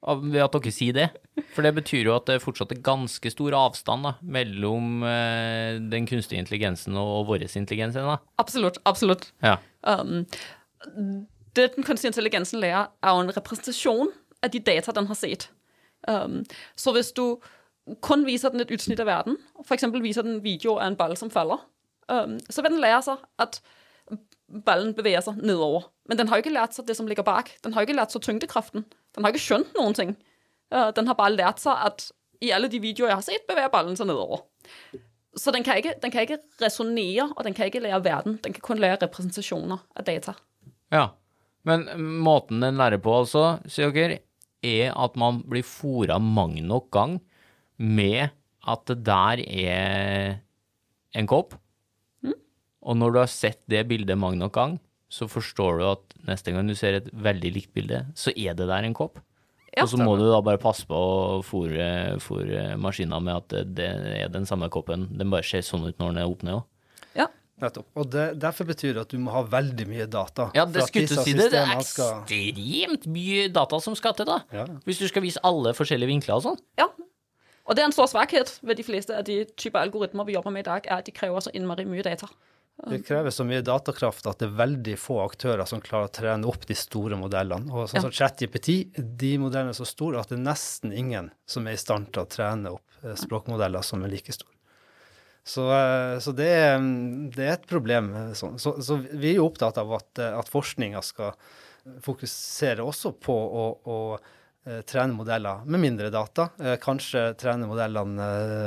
ved 0.00 0.40
at 0.40 0.54
dere 0.56 0.72
sier 0.72 0.96
det. 0.96 1.08
For 1.54 1.66
det 1.66 1.74
betyr 1.76 2.08
jo 2.08 2.14
at 2.16 2.28
det 2.30 2.40
fortsatt 2.42 2.72
er 2.72 2.82
ganske 2.84 3.32
stor 3.32 3.56
avstand 3.56 4.06
da, 4.06 4.14
mellom 4.22 5.04
eh, 5.06 5.76
den 5.92 6.08
kunstige 6.08 6.40
intelligensen 6.40 6.96
og 7.00 7.28
vår 7.28 7.44
intelligens. 7.48 7.98
Da. 7.98 8.18
Absolutt. 8.40 8.80
Absolutt. 8.88 9.30
Ja. 9.44 9.58
Um, 9.84 10.24
det 11.56 11.74
den 11.76 11.84
kunstige 11.84 12.12
intelligensen 12.14 12.60
lærer, 12.62 12.88
er 13.02 13.16
jo 13.16 13.24
en 13.24 13.34
representasjon 13.36 14.12
av 14.40 14.52
de 14.54 14.62
data 14.64 14.94
den 14.96 15.10
har 15.10 15.18
sett. 15.18 15.50
Um, 16.08 16.40
så 16.76 16.94
hvis 16.96 17.12
du 17.12 17.40
kun 18.04 18.24
viser 18.24 18.54
den 18.54 18.62
et 18.62 18.72
utsnitt 18.72 19.02
av 19.02 19.10
verden, 19.10 19.36
f.eks. 19.64 19.84
viser 20.00 20.24
den 20.24 20.38
en 20.38 20.44
video 20.44 20.78
av 20.78 20.86
en 20.86 20.96
ball 20.96 21.16
som 21.18 21.32
faller, 21.32 21.60
um, 22.08 22.38
så 22.48 22.64
vil 22.64 22.76
den 22.76 22.84
lære 22.84 23.02
seg 23.10 23.24
at 23.42 23.60
ballen 24.64 24.94
beveger 24.96 25.22
seg 25.26 25.42
nedover. 25.42 25.90
Men 26.08 26.18
den 26.18 26.30
har 26.30 26.38
jo 26.38 26.46
ikke 26.46 26.56
lært 26.56 26.74
seg 26.74 26.88
det 26.88 26.96
som 26.98 27.08
ligger 27.10 27.26
bak. 27.26 27.52
Den 27.64 27.74
har 27.74 27.82
jo 27.82 27.90
ikke 27.90 27.98
lært 27.98 28.14
seg 28.14 28.24
tyngdekraften. 28.26 28.86
Den 29.16 29.26
har 29.26 29.34
ikke 29.34 29.44
skjønt 29.44 29.76
noen 29.76 29.96
ting. 29.96 30.16
Uh, 30.70 30.90
den 30.96 31.10
har 31.10 31.18
bare 31.18 31.34
lært 31.34 31.62
seg 31.62 31.78
at 31.90 32.08
i 32.40 32.52
alle 32.56 32.70
de 32.72 32.80
videoer 32.80 33.10
jeg 33.10 33.18
har 33.18 33.26
sett, 33.26 33.46
beveger 33.48 33.72
ballen 33.72 33.98
seg 33.98 34.08
nedover. 34.08 34.44
Så 35.38 35.52
den 35.54 35.64
kan 35.66 35.78
ikke, 35.78 35.94
den 36.02 36.12
kan 36.12 36.24
ikke 36.24 36.40
resonnere, 36.62 37.28
og 37.36 37.44
den 37.46 37.54
kan 37.54 37.68
ikke 37.70 37.82
lære 37.84 38.02
verden. 38.04 38.38
Den 38.42 38.56
kan 38.56 38.64
kun 38.64 38.80
lære 38.82 39.02
representasjoner 39.04 39.82
av 39.96 40.06
data. 40.08 40.36
ja. 40.94 41.10
Men 41.68 41.82
måten 42.24 42.62
den 42.64 42.78
lærer 42.80 42.96
på, 43.04 43.12
altså, 43.20 43.58
sier 43.68 43.90
dere, 43.92 44.22
er 44.64 44.94
at 44.96 45.16
man 45.20 45.42
blir 45.44 45.64
fora 45.64 46.16
mange 46.16 46.62
nok 46.64 46.86
gang 46.92 47.18
med 47.76 48.30
at 48.68 48.84
det 48.88 49.02
der 49.04 49.42
er 49.44 50.38
en 51.16 51.28
kopp. 51.28 51.56
Og 52.80 52.96
når 52.96 53.12
du 53.12 53.18
har 53.20 53.28
sett 53.28 53.60
det 53.68 53.84
bildet 53.90 54.18
mange 54.18 54.40
nok 54.40 54.54
gang, 54.56 54.78
så 55.10 55.26
forstår 55.30 55.80
du 55.80 55.84
at 55.90 56.14
neste 56.28 56.54
gang 56.54 56.70
du 56.70 56.76
ser 56.78 57.00
et 57.00 57.10
veldig 57.10 57.50
likt 57.56 57.74
bilde, 57.74 58.04
så 58.18 58.32
er 58.36 58.54
det 58.58 58.68
der 58.70 58.86
en 58.86 58.96
kopp. 58.96 59.18
Ja, 59.70 59.84
og 59.84 59.90
så 59.92 60.00
må 60.02 60.16
du 60.18 60.24
da 60.26 60.40
bare 60.42 60.58
passe 60.58 60.86
på 60.88 60.98
å 60.98 61.42
fòre, 61.46 62.74
maskinen 62.82 63.22
med 63.22 63.36
at 63.36 63.68
det, 63.70 63.86
er 63.86 64.32
den 64.32 64.46
samme 64.48 64.66
koppen. 64.72 65.06
Den 65.14 65.30
bare 65.30 65.46
ser 65.46 65.62
sånn 65.66 65.86
ut 65.86 66.00
når 66.00 66.10
den 66.10 66.22
er 66.22 66.30
opp 66.30 66.42
ned 66.46 66.56
òg. 66.58 66.64
Ja. 67.18 67.28
Nettopp. 67.60 67.86
Og 68.00 68.08
det, 68.10 68.24
derfor 68.40 68.66
betyr 68.66 68.96
det 68.96 69.04
at 69.04 69.14
du 69.14 69.20
må 69.22 69.34
ha 69.34 69.44
veldig 69.46 69.86
mye 69.86 70.08
data. 70.10 70.48
Ja, 70.56 70.64
det 70.66 70.88
skulle 70.88 71.10
du 71.10 71.20
si 71.20 71.36
det. 71.36 71.50
Det 71.52 71.60
er 71.60 71.74
ekstremt 71.76 73.06
mye 73.12 73.46
data 73.52 73.78
som 73.84 73.94
skal 73.98 74.16
til, 74.18 74.26
da. 74.30 74.40
Ja. 74.54 74.66
Hvis 74.88 75.02
du 75.02 75.06
skal 75.10 75.26
vise 75.26 75.42
alle 75.46 75.74
forskjellige 75.76 76.10
vinkler 76.16 76.40
og 76.40 76.46
sånn. 76.48 76.60
Ja. 76.80 76.88
Og 77.68 77.76
det 77.76 77.84
er 77.84 77.90
en 77.90 77.94
stor 77.94 78.08
svakhet 78.10 78.56
ved 78.66 78.80
de 78.80 78.86
fleste 78.86 79.14
av 79.14 79.26
de 79.28 79.44
typer 79.54 79.84
algoritmer 79.84 80.26
vi 80.26 80.34
jobber 80.34 80.54
med 80.56 80.64
i 80.64 80.70
dag, 80.72 80.88
er 80.88 80.98
at 80.98 81.06
de 81.06 81.14
krever 81.14 81.44
så 81.44 81.52
innmari 81.54 81.86
mye 81.86 82.02
data. 82.02 82.26
Det 82.88 83.02
krever 83.04 83.30
så 83.30 83.44
mye 83.44 83.60
datakraft 83.64 84.24
at 84.30 84.40
det 84.40 84.46
er 84.48 84.56
veldig 84.56 84.94
få 85.00 85.18
aktører 85.24 85.68
som 85.68 85.82
klarer 85.84 86.08
å 86.08 86.12
trene 86.14 86.48
opp 86.48 86.64
de 86.68 86.76
store 86.78 87.18
modellene. 87.20 87.68
Og 87.74 87.90
sånn 87.90 88.06
som 88.06 88.14
ChatJPT, 88.14 88.70
de 88.96 89.34
modellene 89.42 89.74
er 89.74 89.76
så 89.76 89.88
store 89.88 90.22
at 90.22 90.30
det 90.32 90.38
er 90.38 90.46
nesten 90.46 90.94
ingen 90.96 91.28
som 91.48 91.68
er 91.68 91.76
i 91.76 91.80
stand 91.80 92.08
til 92.14 92.24
å 92.24 92.30
trene 92.30 92.72
opp 92.78 93.02
eh, 93.04 93.16
språkmodeller 93.20 93.84
som 93.84 94.04
er 94.06 94.12
like 94.14 94.32
store. 94.32 94.56
Så, 95.44 95.66
eh, 95.74 96.16
så 96.24 96.32
det, 96.36 96.46
er, 96.56 96.86
det 97.36 97.48
er 97.48 97.58
et 97.58 97.66
problem. 97.68 98.12
eh, 98.16 98.30
sånn. 98.38 98.56
Så, 98.62 98.78
så 98.86 98.96
vi 99.10 99.34
er 99.34 99.40
jo 99.42 99.48
opptatt 99.50 99.80
av 99.82 99.92
at, 99.98 100.22
at 100.30 100.52
forskninga 100.52 101.02
skal 101.04 101.34
fokusere 102.04 102.84
også 102.84 103.12
på 103.20 103.34
å, 103.34 103.66
å 103.88 103.98
trene 104.86 105.16
modeller 105.16 105.62
med 105.64 105.80
mindre 105.80 106.10
data. 106.12 106.50
Kanskje 106.82 107.30
trene 107.40 107.64
modellene 107.66 108.26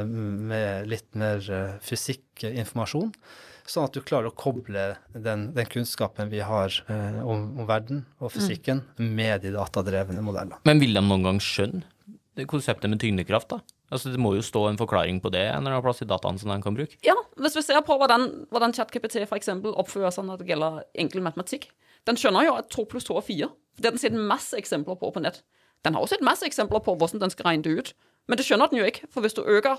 med 0.10 0.88
litt 0.89 1.12
mer 1.22 1.38
fysikkinformasjon. 1.86 3.13
fysikkinformasjon. 3.13 3.51
Sånn 3.70 3.86
at 3.88 3.96
du 3.96 4.01
klarer 4.03 4.27
å 4.27 4.36
koble 4.36 4.93
den, 5.15 5.46
den 5.55 5.70
kunnskapen 5.72 6.32
vi 6.32 6.41
har 6.43 6.74
eh, 6.91 7.20
om, 7.24 7.46
om 7.62 7.67
verden 7.70 8.03
og 8.20 8.34
fysikken, 8.36 8.82
med 9.00 9.46
de 9.46 9.53
datadrevne 9.55 10.24
modellene. 10.25 10.60
Men 10.67 10.82
vil 10.84 10.98
de 10.98 11.03
noen 11.05 11.24
gang 11.29 11.39
skjønne 11.43 12.46
konseptet 12.50 12.89
med 12.91 13.00
tyngdekraft, 13.00 13.53
da? 13.53 13.62
Altså, 13.93 14.10
Det 14.10 14.20
må 14.20 14.34
jo 14.34 14.41
stå 14.41 14.65
en 14.72 14.79
forklaring 14.79 15.20
på 15.22 15.29
det 15.34 15.43
en 15.51 15.62
eller 15.62 15.77
har 15.77 15.86
plass 15.86 16.01
i 16.01 16.10
dataen 16.10 16.39
som 16.41 16.50
de 16.50 16.58
kan 16.65 16.75
bruke. 16.75 16.98
Ja, 17.05 17.13
hvis 17.38 17.55
vi 17.60 17.62
ser 17.62 17.82
på 17.86 17.96
hvordan, 18.00 18.48
hvordan 18.50 18.74
ChatKPT 18.74 19.22
for 19.29 19.38
eksempel 19.38 19.75
oppfører 19.77 20.13
seg 20.15 20.25
når 20.25 20.41
det 20.41 20.50
gjelder 20.50 20.79
enkel 21.03 21.22
matematikk. 21.25 21.70
Den 22.10 22.17
skjønner 22.20 22.48
jo 22.48 22.55
at 22.58 22.72
2 22.74 22.88
pluss 22.89 23.05
2 23.08 23.20
er 23.22 23.27
4. 23.27 23.51
Det 23.77 23.88
har 23.88 23.96
den 23.96 24.01
sett 24.01 24.17
masse 24.17 24.58
eksempler 24.58 24.98
på 25.00 25.12
på 25.13 25.22
nett. 25.24 25.43
Den 25.86 25.93
har 25.93 26.03
også 26.03 26.17
sett 26.17 26.25
masse 26.25 26.48
eksempler 26.48 26.82
på 26.84 26.96
hvordan 26.98 27.22
den 27.22 27.32
skal 27.34 27.51
regne 27.51 27.63
det 27.67 27.75
ut. 27.77 27.93
Men 28.27 28.39
det 28.39 28.48
skjønner 28.48 28.72
den 28.72 28.82
jo 28.82 28.88
ikke, 28.89 29.08
for 29.13 29.22
hvis 29.24 29.36
du 29.38 29.43
øker 29.43 29.77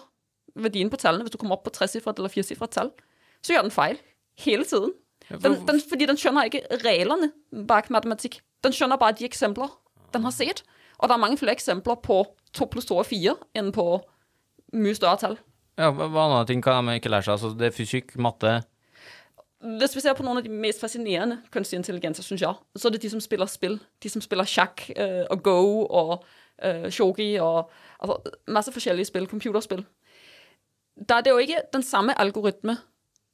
verdien 0.54 0.90
på 0.92 1.00
tallene, 1.00 1.26
hvis 1.26 1.34
du 1.34 1.40
kommer 1.40 1.58
opp 1.58 1.64
på 1.66 1.74
tresifret 1.74 2.20
eller 2.20 2.30
firesifret 2.30 2.70
tall, 2.76 2.92
så 3.44 3.54
gjør 3.54 3.66
den 3.68 3.74
feil. 3.74 4.00
Hele 4.40 4.64
tiden. 4.64 4.94
Den, 5.28 5.56
den, 5.68 5.80
fordi 5.80 6.08
den 6.08 6.18
skjønner 6.20 6.48
ikke 6.48 6.64
reglene 6.84 7.30
bak 7.68 7.90
matematikk. 7.92 8.40
Den 8.64 8.74
skjønner 8.74 9.00
bare 9.00 9.16
de 9.18 9.28
eksempler 9.28 9.70
den 10.14 10.24
har 10.24 10.34
sett. 10.34 10.62
Og 10.98 11.08
det 11.08 11.16
er 11.16 11.22
mange 11.22 11.38
flere 11.38 11.52
eksempler 11.56 11.98
på 12.02 12.20
2 12.54 12.68
pluss 12.70 12.86
2 12.86 13.00
er 13.02 13.08
4 13.08 13.34
enn 13.58 13.72
på 13.74 13.86
mye 14.78 14.94
større 14.96 15.18
tall. 15.20 15.36
Ja, 15.78 15.90
hva 15.90 16.28
andre 16.28 16.44
ting 16.46 16.62
kan 16.62 16.86
de 16.86 16.94
ikke 17.00 17.10
lære 17.10 17.26
seg? 17.26 17.34
Altså, 17.34 17.50
det 17.58 17.66
er 17.66 17.74
fysikk, 17.74 18.14
matte 18.22 18.60
Hvis 19.80 19.96
vi 19.96 20.04
ser 20.04 20.14
på 20.14 20.22
noen 20.22 20.38
av 20.38 20.46
de 20.46 20.52
mest 20.52 20.82
fascinerende 20.82 21.40
kunstig 21.50 21.80
intelligenser, 21.80 22.22
synes 22.22 22.44
jeg, 22.44 22.54
så 22.76 22.88
er 22.88 22.94
det 22.94 23.02
de 23.02 23.10
som 23.10 23.22
spiller 23.22 23.50
spill. 23.50 23.80
De 24.02 24.12
som 24.12 24.22
spiller 24.22 24.46
sjakk 24.46 24.86
øh, 24.94 25.24
og 25.30 25.42
go 25.42 25.58
og 25.84 26.24
øh, 26.62 26.90
shogi 26.90 27.34
og 27.42 27.70
altså, 27.98 28.36
masse 28.46 28.72
forskjellige 28.72 29.10
spill, 29.10 29.26
computerspill. 29.26 29.84
Da 30.94 31.18
er 31.18 31.26
det 31.26 31.30
jo 31.34 31.42
ikke 31.42 31.64
den 31.72 31.82
samme 31.82 32.14
algoritme, 32.20 32.76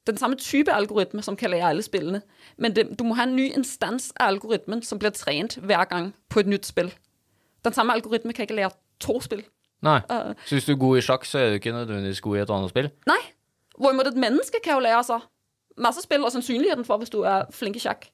den 0.07 0.17
samme 0.17 0.35
type 0.35 0.73
algoritme 0.73 1.21
som 1.21 1.35
kan 1.37 1.51
lære 1.53 1.69
alle 1.69 1.83
spillene, 1.85 2.21
men 2.57 2.75
det, 2.75 2.87
du 2.99 3.03
må 3.05 3.15
ha 3.19 3.27
en 3.27 3.35
ny 3.35 3.51
instans 3.53 4.11
av 4.19 4.33
algoritmen 4.33 4.81
som 4.81 4.99
blir 4.99 5.13
trent 5.13 5.57
hver 5.61 5.85
gang 5.89 6.13
på 6.29 6.41
et 6.41 6.49
nytt 6.49 6.65
spill. 6.65 6.89
Den 7.65 7.73
samme 7.73 7.93
algoritme 7.93 8.33
kan 8.33 8.47
ikke 8.47 8.57
lære 8.57 8.73
to 8.99 9.19
spill. 9.21 9.43
Nei. 9.85 9.99
Så 10.45 10.57
hvis 10.57 10.65
du 10.65 10.73
er 10.73 10.81
god 10.81 10.97
i 10.97 11.05
sjakk, 11.05 11.25
så 11.25 11.39
er 11.39 11.49
du 11.49 11.59
ikke 11.59 11.73
nødvendigvis 11.73 12.21
god 12.21 12.37
i 12.37 12.41
et 12.41 12.53
annet 12.53 12.73
spill? 12.73 12.89
Nei. 13.09 13.21
Hvorimot 13.77 14.09
et 14.09 14.17
menneske 14.17 14.61
kan 14.63 14.77
jo 14.77 14.85
lære 14.85 15.03
seg 15.05 15.27
masse 15.81 16.03
spill, 16.03 16.25
og 16.25 16.33
sannsynligheten 16.33 16.85
for, 16.85 17.01
hvis 17.01 17.13
du 17.13 17.21
er 17.25 17.47
flink 17.55 17.77
i 17.79 17.81
sjakk, 17.81 18.09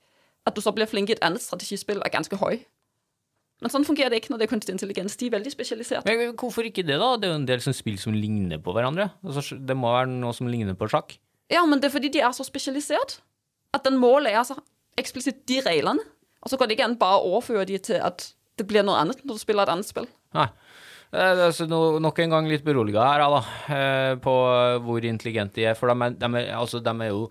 at 0.48 0.56
du 0.56 0.62
så 0.64 0.72
blir 0.76 0.88
flink 0.88 1.10
i 1.12 1.16
et 1.18 1.24
annet 1.26 1.44
strategispill, 1.44 2.00
er 2.06 2.14
ganske 2.14 2.40
høy. 2.40 2.62
Men 3.64 3.74
sånn 3.74 3.88
fungerer 3.88 4.14
det 4.14 4.22
ikke 4.22 4.32
når 4.32 4.40
det 4.40 4.46
er 4.46 4.52
kunstig 4.52 4.74
intelligens. 4.76 5.16
De 5.18 5.28
er 5.28 5.34
veldig 5.34 5.52
spesialisert. 5.52 6.06
Men 6.06 6.36
hvorfor 6.38 6.68
ikke 6.68 6.86
det, 6.86 7.00
da? 7.02 7.16
Det 7.18 7.26
er 7.26 7.34
jo 7.34 7.40
en 7.40 7.48
del 7.50 7.64
som 7.64 7.74
spill 7.74 7.98
som 8.00 8.14
ligner 8.14 8.62
på 8.62 8.76
hverandre. 8.76 9.10
Altså, 9.26 9.58
det 9.58 9.76
må 9.76 9.90
være 9.96 10.12
noe 10.12 10.36
som 10.38 10.50
ligner 10.52 10.78
på 10.78 10.90
sjakk. 10.94 11.16
Ja, 11.54 11.64
men 11.66 11.80
det 11.80 11.90
er 11.90 11.96
fordi 11.96 12.12
de 12.14 12.24
er 12.24 12.34
så 12.36 12.46
spesialisert 12.48 13.20
at 13.76 13.86
den 13.88 14.00
må 14.02 14.18
lære 14.24 14.44
seg 14.50 14.60
eksplisitt 15.00 15.44
de 15.50 15.62
reglene. 15.66 16.04
Og 16.44 16.52
så 16.52 16.58
går 16.60 16.70
det 16.70 16.78
ikke 16.78 16.88
an 16.90 16.98
bare 17.00 17.20
å 17.22 17.38
overføre 17.38 17.66
de 17.70 17.80
til 17.84 18.02
at 18.04 18.30
det 18.58 18.66
blir 18.70 18.86
noe 18.86 18.98
annet 19.00 19.24
når 19.26 19.38
du 19.38 19.42
spiller 19.42 19.68
et 19.68 19.74
annet 19.74 19.88
spill. 19.88 20.08
Nei. 20.36 20.48
Eh, 21.16 21.44
altså, 21.48 21.68
no, 21.72 22.00
nok 22.04 22.20
en 22.20 22.34
gang 22.34 22.48
litt 22.50 22.66
beroliga 22.68 23.06
her, 23.08 23.24
da, 23.32 23.42
eh, 23.74 24.14
på 24.22 24.34
hvor 24.84 25.06
intelligente 25.08 25.60
de 25.62 25.68
er. 25.70 25.78
For 25.78 25.92
de 25.92 25.96
er, 26.08 26.18
de, 26.20 26.32
er, 26.42 26.50
altså, 26.58 26.82
de 26.84 26.94
er 27.06 27.14
jo 27.14 27.28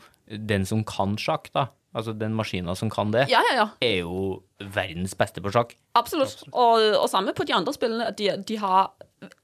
den 0.48 0.64
som 0.68 0.84
kan 0.86 1.16
sjakk, 1.20 1.50
da. 1.56 1.68
Altså 1.96 2.12
den 2.12 2.34
maskina 2.36 2.74
som 2.76 2.90
kan 2.92 3.08
det, 3.14 3.22
Ja, 3.32 3.40
ja, 3.48 3.54
ja. 3.56 3.66
er 3.80 4.02
jo 4.02 4.42
verdens 4.60 5.14
beste 5.16 5.40
på 5.40 5.48
sjakk. 5.54 5.72
Absolutt. 5.96 6.42
Og, 6.52 6.82
og 7.00 7.06
samme 7.08 7.32
på 7.32 7.46
de 7.48 7.54
andre 7.56 7.72
spillene, 7.72 8.10
de, 8.18 8.34
de 8.44 8.58
har 8.60 8.90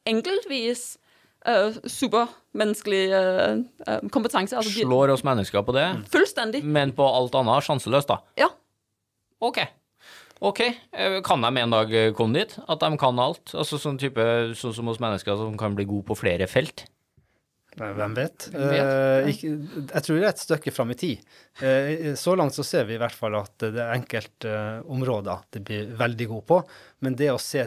enkeltvis 0.09 0.99
øh, 1.49 1.79
supermenneskelig 1.87 3.03
uh, 3.13 3.61
øh, 3.89 4.09
kompetanse. 4.15 4.57
Altså, 4.57 4.73
de, 4.75 4.87
Slår 4.87 5.15
oss 5.15 5.25
mennesker 5.27 5.65
på 5.67 5.75
det, 5.77 5.87
fullstendig. 6.13 6.65
men 6.65 6.95
på 6.97 7.07
alt 7.07 7.35
annet 7.39 7.67
sjanseløst, 7.67 8.11
da. 8.11 8.21
Ja. 8.39 8.51
Ok. 9.43 9.65
Ok, 10.43 10.61
eh, 10.61 11.21
kan 11.23 11.43
de 11.45 11.61
en 11.61 11.71
dag 11.71 11.93
komme 12.19 12.35
dit? 12.35 12.57
At 12.67 12.81
de 12.83 12.97
kan 12.99 13.19
alt? 13.23 13.53
Altså 13.55 13.79
sånn 13.79 14.01
type, 14.03 14.25
sånn 14.59 14.75
som 14.75 14.89
hos 14.91 14.99
mennesker 14.99 15.39
som 15.39 15.55
kan 15.59 15.77
bli 15.79 15.87
gode 15.87 16.09
på 16.09 16.19
flere 16.19 16.49
felt? 16.51 16.89
Hvem 17.79 18.17
vet? 18.17 18.49
Hvem 18.53 18.69
vet? 18.69 18.83
Uh, 18.85 19.29
ikke, 19.31 19.53
jeg 19.81 20.05
tror 20.05 20.19
det 20.19 20.27
er 20.27 20.33
et 20.35 20.43
stykke 20.43 20.73
fram 20.75 20.91
i 20.93 20.97
tid. 20.99 21.23
Uh, 21.63 22.13
så 22.21 22.35
langt 22.37 22.57
så 22.57 22.65
ser 22.67 22.85
vi 22.89 22.99
i 22.99 23.01
hvert 23.01 23.17
fall 23.17 23.39
at 23.39 23.55
det 23.63 23.81
er 23.81 23.95
enkelte 23.95 24.51
uh, 24.51 24.91
områder 24.93 25.47
det 25.57 25.63
blir 25.65 25.95
veldig 26.01 26.29
god 26.35 26.45
på, 26.51 26.59
men 27.07 27.17
det 27.17 27.31
å 27.33 27.41
se 27.41 27.65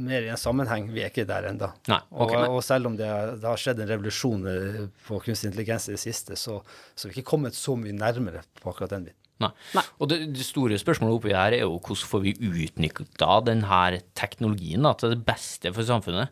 mer 0.00 0.24
i 0.24 0.30
en 0.32 0.40
sammenheng, 0.40 0.86
vi 0.94 1.02
er 1.04 1.10
ikke 1.10 1.26
der 1.28 1.50
ennå. 1.50 1.68
Okay, 2.10 2.38
og, 2.46 2.56
og 2.56 2.62
selv 2.64 2.88
om 2.88 2.94
det, 2.96 3.06
har- 3.08 3.34
det 3.36 3.44
har 3.44 3.60
skjedd 3.60 3.82
en 3.84 3.90
revolusjon 3.90 4.46
eh, 4.48 4.78
på 5.06 5.18
kunstig 5.24 5.50
intelligens 5.50 5.88
i 5.90 5.96
det 5.96 6.00
siste, 6.00 6.36
så, 6.40 6.60
så 6.94 7.06
har 7.08 7.12
vi 7.12 7.18
ikke 7.20 7.30
kommet 7.34 7.58
så 7.58 7.74
mye 7.76 7.92
nærmere 7.96 8.40
på 8.62 8.70
akkurat 8.72 8.94
den 8.96 9.08
biten. 9.10 9.18
Nei. 9.42 9.82
Og 9.98 10.06
det, 10.08 10.20
det 10.36 10.44
store 10.46 10.76
spørsmålet 10.78 11.16
oppi 11.18 11.32
her 11.34 11.56
er 11.56 11.64
jo 11.64 11.72
hvordan 11.82 12.08
får 12.12 12.20
vi 12.22 12.32
utnytta 12.46 13.30
denne 13.48 13.98
teknologien 14.14 14.86
da, 14.86 14.92
til 15.00 15.16
det 15.16 15.24
beste 15.26 15.72
for 15.74 15.82
samfunnet? 15.88 16.30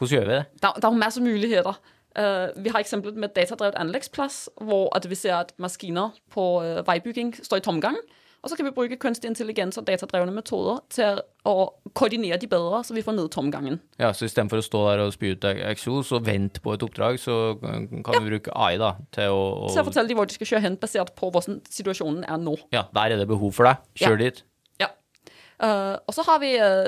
Hvordan 0.00 0.14
gjør 0.18 0.26
vi 0.28 0.34
det? 0.40 0.44
Der, 0.64 0.80
der 0.82 0.88
er 0.90 0.98
masse 0.98 1.22
muligheter. 1.22 1.78
Uh, 2.18 2.48
vi 2.58 2.72
har 2.74 2.82
eksempelet 2.82 3.16
med 3.20 3.30
datadrevet 3.36 3.76
anleggsplass, 3.78 4.48
hvor 4.64 4.88
at 4.96 5.06
vi 5.06 5.14
ser 5.18 5.36
at 5.38 5.52
maskiner 5.62 6.16
på 6.34 6.48
uh, 6.64 6.80
veibygging 6.88 7.30
står 7.38 7.60
i 7.62 7.64
tomgang. 7.68 7.98
Og 8.38 8.50
så 8.50 8.54
kan 8.54 8.68
vi 8.68 8.72
bruke 8.74 8.96
kunstig 9.02 9.26
intelligens 9.26 9.80
og 9.80 9.86
datadrevne 9.88 10.30
metoder 10.30 10.78
til 10.94 11.18
å 11.48 11.54
koordinere 11.98 12.38
de 12.38 12.46
bedre, 12.50 12.84
så 12.86 12.94
vi 12.94 13.02
får 13.02 13.16
ned 13.16 13.30
tomgangen. 13.34 13.80
Ja, 13.98 14.12
så 14.14 14.28
Istedenfor 14.28 14.60
å 14.60 14.64
stå 14.66 14.82
der 14.86 15.02
og 15.02 15.14
spy 15.16 15.32
ut 15.34 15.46
eksos 15.48 16.12
og 16.14 16.28
vente 16.28 16.62
på 16.62 16.76
et 16.76 16.84
oppdrag, 16.86 17.18
så 17.18 17.56
kan 17.58 18.22
vi 18.22 18.30
bruke 18.30 18.54
AI 18.54 18.76
da, 18.78 18.92
til 19.16 19.34
å, 19.34 19.42
å 19.66 19.72
Så 19.72 19.80
jeg 19.80 19.88
forteller 19.90 20.12
de 20.12 20.18
hvor 20.20 20.30
de 20.30 20.38
skal 20.38 20.52
kjøre 20.52 20.64
hen, 20.68 20.78
basert 20.78 21.10
på 21.18 21.32
hvordan 21.34 21.58
situasjonen 21.66 22.22
er 22.30 22.38
nå. 22.44 22.54
Ja, 22.74 22.86
der 22.94 23.16
er 23.16 23.24
det 23.24 23.26
behov 23.30 23.56
for 23.58 23.66
deg. 23.66 23.82
Kjør 23.98 24.22
dit. 24.22 24.42
Ja. 24.78 24.92
Uh, 25.58 25.98
og 26.06 26.14
så 26.14 26.22
har 26.30 26.38
vi 26.44 26.54
uh, 26.62 26.86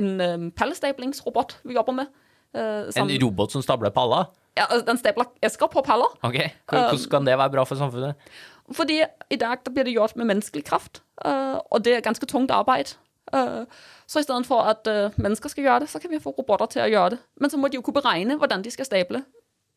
en 0.00 0.10
um, 0.24 0.50
pallestablingsrobot 0.56 1.58
vi 1.68 1.76
jobber 1.76 2.00
med. 2.00 2.12
uh, 2.56 2.88
En 2.96 3.12
robot 3.20 3.52
som 3.52 3.64
stabler 3.66 3.92
paller? 3.92 4.32
ja, 4.58 4.64
altså, 4.66 4.84
den 4.88 4.98
stabler 4.98 5.28
esker 5.44 5.70
på 5.70 5.82
paller. 5.86 6.14
Ok, 6.26 6.38
Hvordan 6.70 7.10
kan 7.12 7.28
det 7.28 7.36
være 7.38 7.52
bra 7.54 7.64
for 7.68 7.78
samfunnet? 7.78 8.30
Fordi 8.72 9.02
i 9.30 9.36
dag 9.40 9.64
blir 9.72 9.86
det 9.88 9.94
gjort 9.96 10.16
med 10.16 10.28
menneskelig 10.28 10.64
kraft, 10.68 11.02
øh, 11.24 11.56
og 11.70 11.84
det 11.84 11.94
er 11.96 12.04
ganske 12.04 12.26
tungt 12.26 12.50
arbeid. 12.50 12.94
Øh, 13.34 13.64
så 14.06 14.20
i 14.20 14.22
stedet 14.22 14.46
for 14.46 14.60
at 14.60 14.86
øh, 14.86 15.10
mennesker 15.16 15.48
skal 15.48 15.64
gjøre 15.64 15.80
det, 15.80 15.88
så 15.88 15.98
kan 15.98 16.10
vi 16.10 16.20
få 16.20 16.30
robotter 16.36 16.66
til 16.66 16.82
å 16.84 16.88
gjøre 16.88 17.10
det. 17.16 17.18
Men 17.40 17.50
så 17.50 17.56
må 17.56 17.68
de 17.68 17.80
jo 17.80 17.84
kunne 17.84 18.00
beregne 18.00 18.36
hvordan 18.36 18.64
de 18.64 18.72
skal 18.72 18.88
stable 18.88 19.24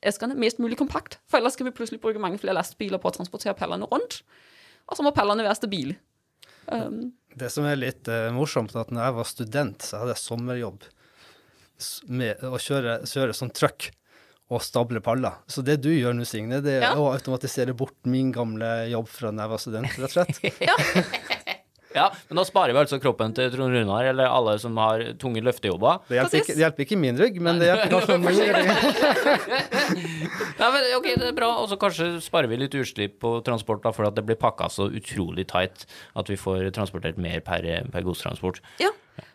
eskene 0.02 0.36
mest 0.40 0.60
mulig 0.60 0.80
kompakt. 0.80 1.20
For 1.30 1.38
ellers 1.38 1.54
skal 1.54 1.68
vi 1.68 1.76
plutselig 1.78 2.02
bruke 2.02 2.22
mange 2.22 2.40
flere 2.42 2.56
lastebiler 2.58 3.02
på 3.02 3.12
å 3.12 3.16
transportere 3.20 3.54
pallene 3.58 3.86
rundt. 3.92 4.22
Og 4.90 4.98
så 4.98 5.06
må 5.06 5.14
pallene 5.16 5.46
være 5.46 5.60
stabile. 5.60 5.98
Um, 6.68 7.14
Det 7.38 7.52
som 7.54 7.68
er 7.70 7.78
litt 7.78 8.10
uh, 8.10 8.32
morsomt, 8.34 8.74
at 8.76 8.92
når 8.92 9.04
jeg 9.06 9.18
var 9.20 9.30
student, 9.30 9.86
så 9.86 10.02
hadde 10.02 10.16
jeg 10.16 10.24
sommerjobb 10.24 10.88
med 12.10 12.42
å 12.46 12.58
kjøre, 12.62 13.00
kjøre 13.10 13.36
sånn 13.38 13.54
truck 13.54 13.92
og 14.52 14.60
stable 14.66 15.00
paller. 15.04 15.38
Så 15.48 15.64
det 15.64 15.78
du 15.82 15.90
gjør 15.96 16.14
nå, 16.18 16.26
Signe, 16.28 16.60
det 16.62 16.78
er 16.82 16.90
Ja. 16.90 16.94
å 17.00 17.10
automatisere 17.16 17.72
bort 17.78 17.96
min 18.04 18.34
gamle 18.36 18.68
jobb 18.92 19.08
fra 19.08 19.32
da 19.32 19.46
jeg 19.48 19.52
var 19.56 19.62
student, 19.64 19.98
rett 19.98 20.12
og 20.12 20.16
slett. 20.20 20.38
Ja, 21.92 22.06
men 22.30 22.38
da 22.40 22.46
sparer 22.48 22.72
vi 22.72 22.80
altså 22.80 23.02
kroppen 23.04 23.34
til 23.36 23.50
Trond 23.52 23.74
Runar, 23.76 24.06
eller 24.08 24.30
alle 24.32 24.54
som 24.64 24.78
har 24.80 25.02
tunge 25.20 25.42
løftejobber. 25.44 25.98
Det 26.08 26.16
hjelper, 26.22 26.40
ikke, 26.40 26.54
det 26.56 26.64
hjelper 26.64 26.86
ikke 26.86 26.98
min 27.02 27.18
rygg, 27.20 27.40
men 27.44 27.60
det 27.60 27.68
hjelper 27.68 27.92
kanskje 27.92 28.16
min 28.24 28.40
rygg. 28.40 29.52
Ja, 30.62 30.70
men 30.72 30.88
ok, 30.96 31.10
det 31.20 31.28
er 31.32 31.36
bra. 31.36 31.50
Og 31.60 31.68
så 31.72 31.76
kanskje 31.82 32.08
sparer 32.24 32.48
vi 32.48 32.62
litt 32.62 32.78
utslipp 32.80 33.18
på 33.20 33.34
transport, 33.44 33.84
da, 33.84 33.92
for 33.96 34.08
at 34.08 34.16
det 34.16 34.24
blir 34.28 34.40
pakka 34.40 34.70
så 34.72 34.88
utrolig 34.88 35.50
tight 35.52 35.84
at 36.16 36.32
vi 36.32 36.40
får 36.40 36.70
transportert 36.80 37.20
mer 37.22 37.44
per, 37.44 37.68
per 37.92 38.08
godstransport. 38.08 38.64
ja. 38.84 38.92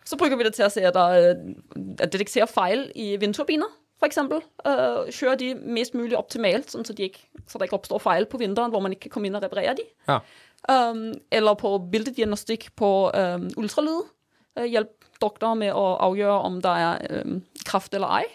Så 0.07 0.17
bruker 0.19 0.39
vi 0.39 0.45
det 0.47 0.55
til 0.57 0.65
å 0.65 0.71
se, 0.73 0.81
at, 0.87 0.95
det 0.97 2.01
at 2.07 2.13
detektere 2.15 2.47
feil 2.49 2.87
i 2.97 3.17
vindturbiner. 3.21 3.69
For 3.97 4.09
eksempel. 4.09 4.43
Uh, 4.67 5.07
kjører 5.13 5.39
de 5.41 5.53
mest 5.77 5.97
mulig 5.97 6.17
optimalt, 6.19 6.69
sånn 6.73 6.85
så, 6.87 6.95
de 6.97 7.09
ikke, 7.09 7.23
så 7.49 7.59
det 7.59 7.69
ikke 7.69 7.79
oppstår 7.79 8.03
feil 8.05 8.29
på 8.29 8.41
vinteren 8.43 8.73
hvor 8.75 8.85
man 8.85 8.93
ikke 8.97 9.09
kan 9.09 9.17
komme 9.17 9.31
inn 9.31 9.39
og 9.39 9.45
reparere 9.47 9.77
de. 9.79 9.87
Ja. 10.09 10.21
Um, 10.69 11.15
eller 11.31 11.57
på 11.61 11.77
bildediagnostikk 11.93 12.71
på 12.79 12.91
um, 13.15 13.49
ultralyd. 13.61 14.11
Uh, 14.59 14.67
hjelp 14.67 15.09
doktorer 15.23 15.59
med 15.59 15.73
å 15.77 15.87
avgjøre 16.09 16.39
om 16.49 16.61
det 16.65 16.77
er 16.83 17.25
um, 17.25 17.41
kraft 17.65 17.97
eller 17.97 18.21
ei. 18.21 18.31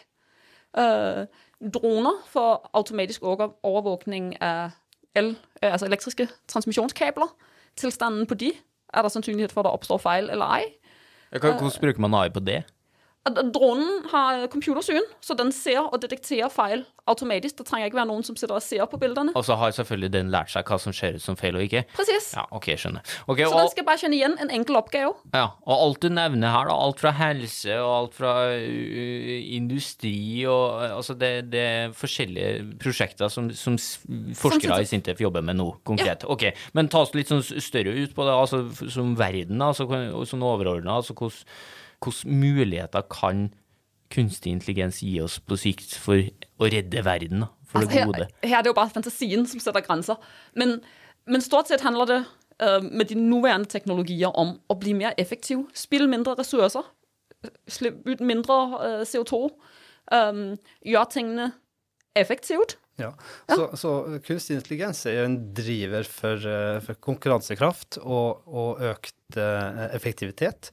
Uh, 0.77 1.25
droner 1.61 2.21
for 2.31 2.63
automatisk 2.73 3.25
overvåkning 3.27 4.33
av 4.41 4.77
el, 5.13 5.35
altså 5.61 5.85
elektriske 5.85 6.25
transmisjonskabler. 6.49 7.29
Tilstanden 7.77 8.25
på 8.25 8.37
de. 8.39 8.53
Er 8.95 9.05
det 9.05 9.11
sannsynlighet 9.13 9.53
for 9.53 9.61
at 9.61 9.69
det 9.69 9.77
oppstår 9.77 10.01
feil 10.01 10.31
eller 10.31 10.55
ei? 10.57 10.63
Hvordan 11.37 11.71
bruker 11.83 12.01
man 12.01 12.15
AI 12.17 12.31
på 12.33 12.41
det? 12.43 12.63
At 13.21 13.37
dronen 13.53 14.07
har 14.09 14.47
computersyn, 14.49 15.03
så 15.21 15.35
den 15.37 15.51
ser 15.53 15.83
og 15.83 15.99
detekterer 16.01 16.49
feil 16.49 16.87
automatisk. 17.09 17.59
Det 17.59 17.65
trenger 17.67 17.89
ikke 17.89 17.99
være 17.99 18.09
noen 18.09 18.23
som 18.25 18.37
sitter 18.37 18.55
og 18.55 18.63
ser 18.65 18.85
på 18.89 18.97
bildene. 19.01 19.33
Og 19.37 19.43
så 19.45 19.57
har 19.59 19.73
selvfølgelig 19.75 20.09
den 20.15 20.31
lært 20.33 20.49
seg 20.53 20.65
hva 20.65 20.79
som 20.81 20.93
ser 20.95 21.19
ut 21.19 21.21
som 21.21 21.37
feil 21.37 21.59
og 21.59 21.65
ikke. 21.67 21.83
Presis. 21.93 22.31
Ja, 22.33 22.47
ok, 22.49 22.71
skjønner. 22.81 23.05
Okay, 23.27 23.45
Så 23.45 23.53
og, 23.53 23.59
den 23.59 23.69
skal 23.73 23.85
bare 23.85 24.01
kjenne 24.01 24.17
igjen 24.17 24.37
en 24.41 24.53
enkel 24.53 24.79
oppgave. 24.79 25.13
ja, 25.35 25.43
og 25.67 25.83
alt 25.85 26.01
du 26.01 26.09
nevner 26.09 26.53
her, 26.53 26.71
da, 26.71 26.77
alt 26.87 27.03
fra 27.03 27.11
helse 27.19 27.77
og 27.77 27.91
alt 27.97 28.17
fra 28.17 28.31
uh, 28.55 29.35
industri 29.57 30.15
og 30.49 30.81
uh, 30.81 30.87
Altså, 31.01 31.13
det, 31.17 31.31
det 31.53 31.61
er 31.61 31.93
forskjellige 31.97 32.79
prosjekter 32.81 33.29
som, 33.31 33.51
som 33.57 33.77
forskere 33.77 34.75
som 34.75 34.83
i 34.83 34.89
Sintef 34.89 35.21
jobber 35.21 35.45
med 35.45 35.57
nå, 35.57 35.67
konkret. 35.87 36.25
Ok, 36.29 36.49
men 36.77 36.89
ta 36.91 37.01
oss 37.05 37.13
litt 37.17 37.29
sånn 37.31 37.41
større 37.41 37.93
ut 37.97 38.13
på 38.17 38.25
det, 38.25 38.33
altså 38.33 38.89
som 38.91 39.15
verden, 39.17 39.61
altså 39.65 39.87
sånn 40.29 40.45
overordna, 40.45 40.99
altså 41.01 41.17
hvordan 41.17 41.45
hvilke 42.01 42.27
muligheter 42.27 43.05
kan 43.11 43.49
kunstig 44.11 44.51
intelligens 44.51 44.99
gi 45.03 45.15
oss 45.23 45.39
på 45.39 45.57
sikt 45.59 45.95
for 45.95 46.19
å 46.59 46.69
redde 46.71 47.03
verden, 47.05 47.45
for 47.65 47.79
Altså, 47.79 47.93
det 47.93 48.05
gode? 48.09 48.27
her 48.43 48.57
er 48.57 48.63
det 48.65 48.71
jo 48.73 48.75
bare 48.75 48.91
fantasien 48.91 49.45
som 49.47 49.61
setter 49.63 49.85
grenser. 49.85 50.19
Men, 50.59 50.81
men 51.25 51.41
stort 51.41 51.71
sett 51.71 51.85
handler 51.85 52.09
det 52.09 52.19
uh, 52.59 52.81
med 52.83 53.07
de 53.07 53.15
nåværende 53.15 53.71
teknologier 53.71 54.35
om 54.35 54.57
å 54.67 54.75
bli 54.75 54.93
mer 54.97 55.15
effektiv. 55.17 55.63
Spille 55.73 56.09
mindre 56.11 56.35
ressurser. 56.35 56.83
Slippe 57.71 58.11
ut 58.11 58.19
mindre 58.19 58.59
uh, 58.75 59.01
CO2. 59.07 59.47
Um, 60.11 60.43
gjøre 60.83 61.11
tingene 61.13 61.51
effektivt. 62.19 62.75
Ja. 62.99 63.13
Så, 63.47 63.69
så 63.79 63.91
kunstig 64.25 64.57
intelligens 64.59 65.05
er 65.09 65.21
jo 65.21 65.27
en 65.29 65.37
driver 65.57 66.07
for, 66.07 66.43
eh, 66.43 66.79
for 66.85 66.99
konkurransekraft 67.01 68.01
og, 68.01 68.43
og 68.45 68.83
økt 68.91 69.39
eh, 69.39 69.85
effektivitet. 69.95 70.71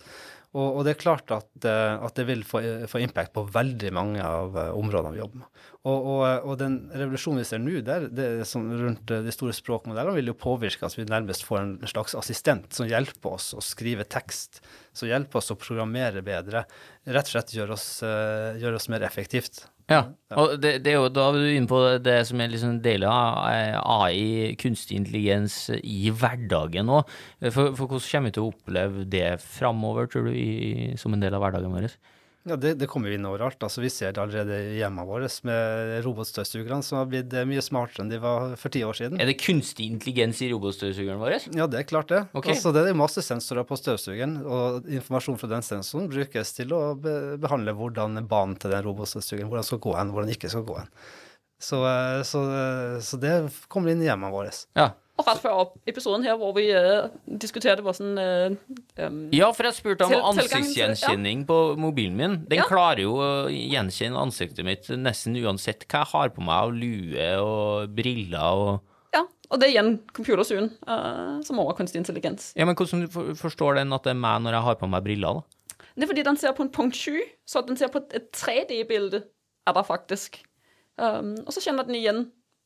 Og, 0.57 0.79
og 0.79 0.85
det 0.87 0.95
er 0.95 1.01
klart 1.03 1.33
at, 1.35 1.49
eh, 1.69 1.95
at 2.07 2.17
det 2.17 2.25
vil 2.31 2.41
få, 2.47 2.63
få 2.89 3.03
impact 3.05 3.35
på 3.35 3.45
veldig 3.53 3.91
mange 3.93 4.25
av 4.25 4.57
eh, 4.57 4.71
områdene 4.79 5.13
vi 5.13 5.21
jobber 5.21 5.43
med. 5.43 5.65
Og, 5.83 6.09
og, 6.13 6.23
og 6.49 6.55
den 6.63 6.79
revolusjonen 6.95 7.43
vi 7.43 7.49
ser 7.51 7.61
nå, 7.61 7.75
der, 7.85 8.09
det 8.09 8.29
rundt 8.57 9.13
eh, 9.13 9.27
de 9.27 9.35
store 9.35 9.57
språkmodellene, 9.57 10.17
vil 10.17 10.33
jo 10.33 10.39
påvirke 10.41 10.89
at 10.89 10.97
vi 10.97 11.05
nærmest 11.09 11.45
får 11.45 11.61
en 11.61 11.75
slags 11.93 12.17
assistent 12.17 12.73
som 12.73 12.89
hjelper 12.89 13.37
oss 13.37 13.51
å 13.53 13.65
skrive 13.65 14.09
tekst, 14.09 14.63
som 14.97 15.11
hjelper 15.11 15.43
oss 15.43 15.53
å 15.53 15.59
programmere 15.61 16.25
bedre. 16.25 16.65
Rett 17.05 17.29
og 17.29 17.37
slett 17.37 17.53
gjør 17.59 17.77
oss, 17.77 17.91
eh, 18.07 18.57
gjør 18.63 18.81
oss 18.81 18.89
mer 18.89 19.05
effektivt. 19.05 19.67
Ja, 19.89 20.03
og 20.37 20.59
det, 20.61 20.75
det 20.85 20.93
er 20.93 20.99
jo, 20.99 21.09
da 21.09 21.23
er 21.31 21.39
du 21.41 21.47
inne 21.49 21.69
på 21.71 21.79
det 22.05 22.19
som 22.29 22.41
er 22.45 22.51
liksom 22.53 22.75
del 22.85 23.07
av 23.09 23.39
eh, 23.49 23.77
AI, 23.81 24.51
kunstig 24.61 24.99
intelligens, 24.99 25.57
i 25.81 26.11
hverdagen 26.13 26.93
òg. 26.93 27.09
For, 27.47 27.73
for 27.79 27.87
hvordan 27.87 28.05
kommer 28.05 28.29
vi 28.29 28.35
til 28.37 28.45
å 28.45 28.51
oppleve 28.53 29.07
det 29.09 29.25
framover, 29.41 30.11
tror 30.13 30.29
du, 30.29 30.35
i, 30.37 30.93
som 31.01 31.17
en 31.17 31.25
del 31.25 31.39
av 31.39 31.41
hverdagen 31.47 31.73
vår? 31.73 31.89
Ja, 32.47 32.57
det, 32.57 32.75
det 32.81 32.87
kommer 32.89 33.13
inn 33.13 33.27
overalt. 33.29 33.59
Altså, 33.65 33.83
vi 33.83 33.91
ser 33.93 34.15
det 34.15 34.23
allerede 34.23 34.57
i 34.71 34.79
hjemmene 34.79 35.05
våre 35.09 35.29
med 35.45 35.99
robotstøvsugerne 36.07 36.85
som 36.87 37.01
har 37.01 37.09
blitt 37.11 37.35
eh, 37.35 37.47
mye 37.49 37.65
smartere 37.65 38.05
enn 38.05 38.13
de 38.13 38.21
var 38.23 38.55
for 38.61 38.73
ti 38.73 38.85
år 38.87 38.97
siden. 38.97 39.21
Er 39.21 39.29
det 39.29 39.37
kunstig 39.43 39.89
intelligens 39.91 40.41
i 40.45 40.51
robotstøvsugeren 40.53 41.21
vår? 41.21 41.37
Ja, 41.59 41.67
det 41.71 41.83
er 41.83 41.89
klart 41.89 42.13
det. 42.13 42.23
Okay. 42.33 42.55
Altså, 42.55 42.73
det 42.77 42.87
er 42.87 42.99
masse 42.99 43.25
sensorer 43.27 43.67
på 43.69 43.79
støvsugeren, 43.81 44.39
og 44.47 44.87
informasjon 44.87 45.41
fra 45.41 45.51
den 45.53 45.67
sensoren 45.67 46.09
brukes 46.13 46.55
til 46.57 46.73
å 46.77 46.83
be 46.99 47.17
behandle 47.43 47.75
hvordan 47.77 48.23
banen 48.31 48.57
til 48.61 48.73
den 48.73 48.87
robotstøvsugeren 48.87 49.51
hvordan 49.51 49.67
skal 49.67 49.83
gå 49.85 49.97
hen, 49.99 50.15
hvordan 50.15 50.31
den 50.31 50.39
ikke 50.39 50.53
skal 50.55 50.65
gå 50.69 50.79
hen. 50.79 50.95
Så, 51.59 51.83
eh, 51.91 52.23
så, 52.23 52.45
eh, 52.55 53.01
så 53.03 53.19
det 53.21 53.35
kommer 53.69 53.93
inn 53.93 54.03
i 54.03 54.09
hjemmene 54.09 54.33
våre. 54.33 54.55
Ja. 54.79 54.93
Og 55.19 55.27
rett 55.27 55.41
før 55.43 55.73
episoden 55.91 56.23
her 56.23 56.37
hvor 56.39 56.53
vi 56.55 56.69
uh, 56.71 57.09
diskuterte 57.43 57.83
hvordan 57.83 58.19
sånn... 58.19 58.77
um, 59.03 59.17
ja, 59.35 59.49
for 59.57 59.67
jeg 59.67 59.75
spurte 59.75 60.07
om 60.07 60.13
Til- 60.15 60.27
ansiktsgjenkjenning 60.31 61.43
på 61.49 61.57
mobilen 61.81 62.15
min. 62.19 62.37
Den 62.47 62.61
Ja. 62.61 62.67
klarer 62.71 63.03
jo 63.03 63.17
å 63.19 63.31
gjenkjenne 63.51 64.21
ansiktet 64.23 64.63
mitt 64.67 64.87
nesten 64.95 65.35
uansett 65.43 65.83
hva 65.91 66.05
jeg 66.05 66.13
har 66.13 66.31
på 66.37 66.45
meg 66.47 66.55
av 66.69 66.73
lue 66.77 67.29
og 67.43 67.97
briller 67.99 68.63
og 68.63 69.17
Ja, 69.17 69.25
og 69.51 69.59
det 69.59 69.69
er 69.69 69.75
igjen 69.75 69.93
computersyn, 70.15 70.71
uh, 70.87 71.41
som 71.43 71.59
også 71.59 71.75
er 71.75 71.79
kunstig 71.83 72.03
intelligens. 72.05 72.53
Ja, 72.55 72.65
men 72.69 72.77
hvordan 72.79 73.09
forstår 73.39 73.81
den 73.83 73.93
at 73.97 74.05
det 74.07 74.15
er 74.15 74.21
meg 74.23 74.43
når 74.47 74.59
jeg 74.61 74.67
har 74.71 74.79
på 74.83 74.89
meg 74.95 75.03
briller, 75.07 75.41
da? 75.43 75.85
Det 75.99 76.07
er 76.07 76.13
fordi 76.13 76.23
den 76.29 76.37
ser 76.39 76.53
på 76.55 76.63
en 76.63 76.71
punkt 76.71 76.95
7, 76.95 77.19
så 77.49 77.65
den 77.67 77.77
ser 77.81 77.91
på 77.91 78.05
et 78.15 78.29
3D-bilde, 78.39 79.25
er 79.67 79.75
det 79.75 79.87
faktisk. 79.89 80.45
Um, 80.99 81.35
og 81.47 81.51
så 81.55 81.63
kjenner 81.65 81.87
den 81.89 81.99
igjen 81.99 82.21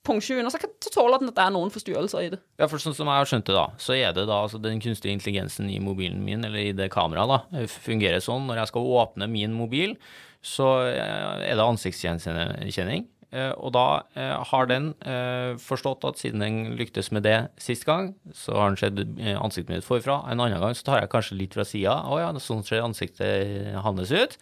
punkt 0.06 0.24
7, 0.26 0.40
og 0.42 0.50
så, 0.52 0.58
tåler 0.92 1.18
at 1.20 1.28
det 1.36 1.44
er 1.44 1.52
noen 1.54 1.70
forstyrrelser 1.72 2.24
i 2.26 2.32
det. 2.34 2.40
Ja, 2.58 2.66
for 2.70 2.82
sånn 2.82 2.96
som 2.96 3.06
jeg 3.10 3.20
har 3.22 3.28
skjønt 3.30 3.46
det, 3.48 3.54
da, 3.56 3.68
så 3.78 3.94
er 3.96 4.12
det 4.16 4.26
da 4.30 4.40
altså 4.44 4.58
den 4.62 4.82
kunstige 4.82 5.14
intelligensen 5.14 5.70
i 5.70 5.78
mobilen 5.82 6.24
min, 6.26 6.44
eller 6.48 6.58
i 6.58 6.74
det 6.76 6.90
kameraet, 6.94 7.30
da, 7.54 7.64
fungerer 7.70 8.22
sånn 8.24 8.48
når 8.50 8.62
jeg 8.62 8.72
skal 8.72 8.92
åpne 9.02 9.30
min 9.30 9.54
mobil, 9.56 9.96
så 10.42 10.72
eh, 10.90 11.46
er 11.52 11.54
det 11.54 11.62
ansiktsgjenkjenning. 11.64 13.06
Eh, 13.32 13.52
Og 13.56 13.70
da 13.72 13.84
eh, 14.18 14.34
har 14.50 14.66
den 14.68 14.90
eh, 15.06 15.54
forstått 15.62 16.04
at 16.04 16.18
siden 16.20 16.42
den 16.42 16.58
lyktes 16.76 17.12
med 17.14 17.22
det 17.24 17.36
sist 17.62 17.86
gang, 17.88 18.10
så 18.34 18.58
har 18.58 18.74
den 18.74 18.80
sett 18.82 18.98
eh, 19.22 19.38
ansiktet 19.38 19.76
mitt 19.76 19.86
forfra. 19.86 20.18
En 20.28 20.42
annen 20.42 20.60
gang 20.60 20.74
så 20.76 20.84
tar 20.90 21.00
jeg 21.00 21.12
kanskje 21.14 21.38
litt 21.38 21.54
fra 21.56 21.64
sida. 21.64 21.94
Å 22.10 22.18
ja, 22.20 22.32
sånn 22.42 22.66
ser 22.66 22.82
ansiktet 22.84 23.72
hans 23.86 24.12
ut. 24.12 24.36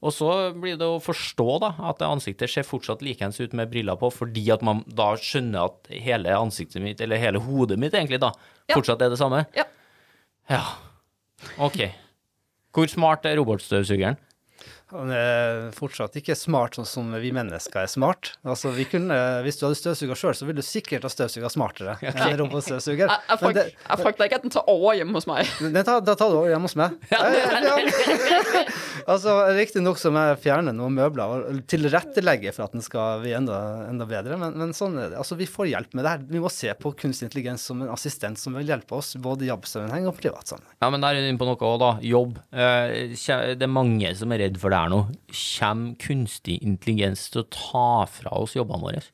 Og 0.00 0.14
så 0.16 0.28
blir 0.56 0.78
det 0.80 0.86
å 0.88 1.00
forstå 1.04 1.58
da, 1.60 1.74
at 1.90 2.00
ansiktet 2.06 2.48
ser 2.48 2.64
fortsatt 2.64 3.02
likeens 3.04 3.36
ut 3.42 3.52
med 3.52 3.68
briller 3.68 3.98
på, 4.00 4.08
fordi 4.12 4.46
at 4.54 4.62
man 4.64 4.80
da 4.88 5.10
skjønner 5.20 5.66
at 5.68 5.90
hele 5.92 6.32
ansiktet 6.38 6.80
mitt, 6.80 7.02
eller 7.04 7.20
hele 7.20 7.42
hodet 7.44 7.76
mitt 7.78 7.92
egentlig 7.92 8.20
da, 8.22 8.32
Ja. 8.70 8.76
fortsatt 8.78 9.02
er 9.02 9.10
det 9.12 9.18
samme. 9.20 9.44
Ja. 9.54 9.64
Ja. 10.48 10.62
Ok. 11.58 11.82
Hvor 12.72 12.88
smart 12.88 13.26
er 13.26 13.36
robotstøvsugeren? 13.36 14.16
Han 14.90 15.10
er 15.14 15.68
fortsatt 15.76 16.16
ikke 16.18 16.34
smart 16.34 16.74
sånn 16.74 16.86
som 16.88 17.12
vi 17.22 17.30
mennesker 17.34 17.84
er 17.84 17.90
smart. 17.90 18.32
Altså, 18.42 18.72
vi 18.74 18.84
kunne, 18.90 19.14
hvis 19.46 19.60
du 19.60 19.66
hadde 19.68 19.78
støvsuga 19.78 20.16
sjøl, 20.18 20.34
så 20.34 20.48
ville 20.48 20.64
du 20.64 20.66
sikkert 20.66 21.06
ha 21.06 21.10
støvsuga 21.12 21.50
smartere 21.52 21.94
enn 22.02 22.18
en 22.24 22.34
robotstøvsuger. 22.40 23.06
Jeg, 23.06 23.38
jeg, 23.40 23.54
det, 23.54 23.66
jeg 23.76 24.02
frykter 24.02 24.26
ikke 24.26 24.40
at 24.40 24.46
den 24.48 24.54
tar 24.56 24.66
over 24.72 24.98
hjemme 24.98 25.14
hos 25.20 25.28
meg. 25.30 25.46
Den 25.62 25.78
tar, 25.86 26.02
da 26.02 26.16
tar 26.18 26.32
du 26.34 26.40
over 26.40 26.50
hjemme 26.50 26.66
hos 26.66 26.74
meg. 26.80 26.96
Ja, 27.12 27.20
altså, 29.12 29.36
Riktignok 29.56 29.98
så 30.00 30.10
må 30.14 30.22
jeg 30.30 30.40
fjerne 30.44 30.74
noen 30.76 30.96
møbler 30.98 31.46
og 31.52 31.60
tilrettelegge 31.70 32.52
for 32.56 32.66
at 32.66 32.74
den 32.76 32.84
skal 32.84 33.22
bli 33.22 33.32
enda, 33.36 33.60
enda 33.88 34.06
bedre, 34.10 34.38
men, 34.40 34.56
men 34.58 34.74
sånn 34.76 34.98
er 35.00 35.12
det. 35.12 35.20
Altså, 35.20 35.38
vi 35.38 35.46
får 35.50 35.70
hjelp 35.72 35.94
med 35.96 36.06
det 36.06 36.14
her. 36.16 36.24
Vi 36.34 36.42
må 36.42 36.50
se 36.52 36.74
på 36.78 36.92
kunstig 36.98 37.28
intelligens 37.28 37.64
som 37.70 37.82
en 37.84 37.92
assistent 37.94 38.40
som 38.40 38.58
vil 38.58 38.68
hjelpe 38.70 38.98
oss, 38.98 39.14
både 39.22 39.46
i 39.46 39.50
jobbsammenheng 39.52 40.08
og 40.10 40.18
privat 40.18 40.50
sammenheng. 40.50 40.74
Ja, 40.82 40.90
men 40.92 41.04
der 41.04 41.14
er 41.14 41.24
du 41.24 41.30
inne 41.30 41.40
på 41.40 41.48
noe 41.48 41.58
òg, 41.70 41.78
da. 41.82 41.92
Jobb. 42.10 42.38
Eh, 42.50 43.14
Det 43.60 43.66
er 43.66 43.70
mange 43.70 44.10
som 44.18 44.32
er 44.34 44.42
redd 44.46 44.49
for 44.58 44.72
det 44.72 44.80
er 44.80 44.90
noe. 44.90 45.14
Kommer 45.30 45.94
kunstig 46.02 46.58
intelligens 46.66 47.28
til 47.30 47.44
å 47.44 47.48
ta 47.54 47.90
fra 48.10 48.34
oss 48.40 48.56
jobbene 48.58 48.86
våre? 48.88 49.04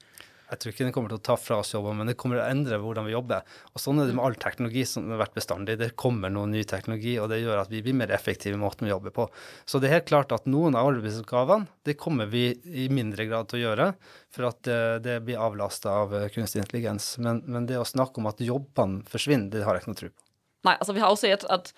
Jeg 0.47 0.61
tror 0.63 0.73
ikke 0.73 0.85
den 0.85 0.93
kommer 0.95 1.11
til 1.11 1.19
å 1.19 1.25
ta 1.27 1.35
fra 1.41 1.57
oss 1.59 1.73
jobber, 1.75 1.95
men 1.99 2.07
det 2.07 2.15
kommer 2.21 2.39
til 2.39 2.45
å 2.45 2.51
endre 2.55 2.77
hvordan 2.79 3.09
vi 3.09 3.15
jobber. 3.17 3.47
Og 3.73 3.83
sånn 3.83 3.99
er 3.99 4.07
det 4.07 4.15
med 4.15 4.23
all 4.29 4.37
teknologi 4.39 4.85
som 4.87 5.09
har 5.11 5.19
vært 5.25 5.35
bestandig. 5.35 5.75
Det 5.81 5.89
kommer 5.99 6.31
noe 6.31 6.47
ny 6.51 6.61
teknologi, 6.71 7.17
og 7.19 7.33
det 7.33 7.41
gjør 7.41 7.65
at 7.65 7.73
vi 7.73 7.81
blir 7.83 7.97
mer 7.99 8.13
effektive 8.15 8.55
i 8.55 8.61
måten 8.61 8.87
vi 8.87 8.93
jobber 8.93 9.15
på. 9.17 9.27
Så 9.67 9.81
det 9.83 9.91
er 9.91 9.97
helt 9.97 10.13
klart 10.13 10.35
at 10.37 10.47
noen 10.47 10.79
av 10.79 10.93
arbeidsoppgavene, 10.93 11.67
det 11.89 11.97
kommer 11.99 12.31
vi 12.31 12.45
i 12.63 12.87
mindre 12.95 13.27
grad 13.27 13.51
til 13.51 13.59
å 13.59 13.65
gjøre, 13.65 13.89
for 14.37 14.51
at 14.53 14.61
det, 14.69 14.79
det 15.09 15.17
blir 15.27 15.43
avlasta 15.43 15.97
av 16.05 16.15
eh, 16.15 16.29
kunstig 16.35 16.63
intelligens. 16.63 17.17
Men, 17.19 17.43
men 17.51 17.67
det 17.67 17.81
å 17.83 17.89
snakke 17.89 18.23
om 18.23 18.31
at 18.31 18.45
jobbene 18.45 19.03
forsvinner, 19.11 19.51
det 19.51 19.67
har 19.67 19.75
jeg 19.75 19.83
ikke 19.83 19.95
noe 19.97 20.03
tro 20.05 20.13
på. 20.15 20.27
Nei, 20.67 20.77
altså 20.79 20.95
vi 20.95 21.03
har 21.03 21.11
jo 21.11 21.19
sett 21.19 21.47
at 21.51 21.75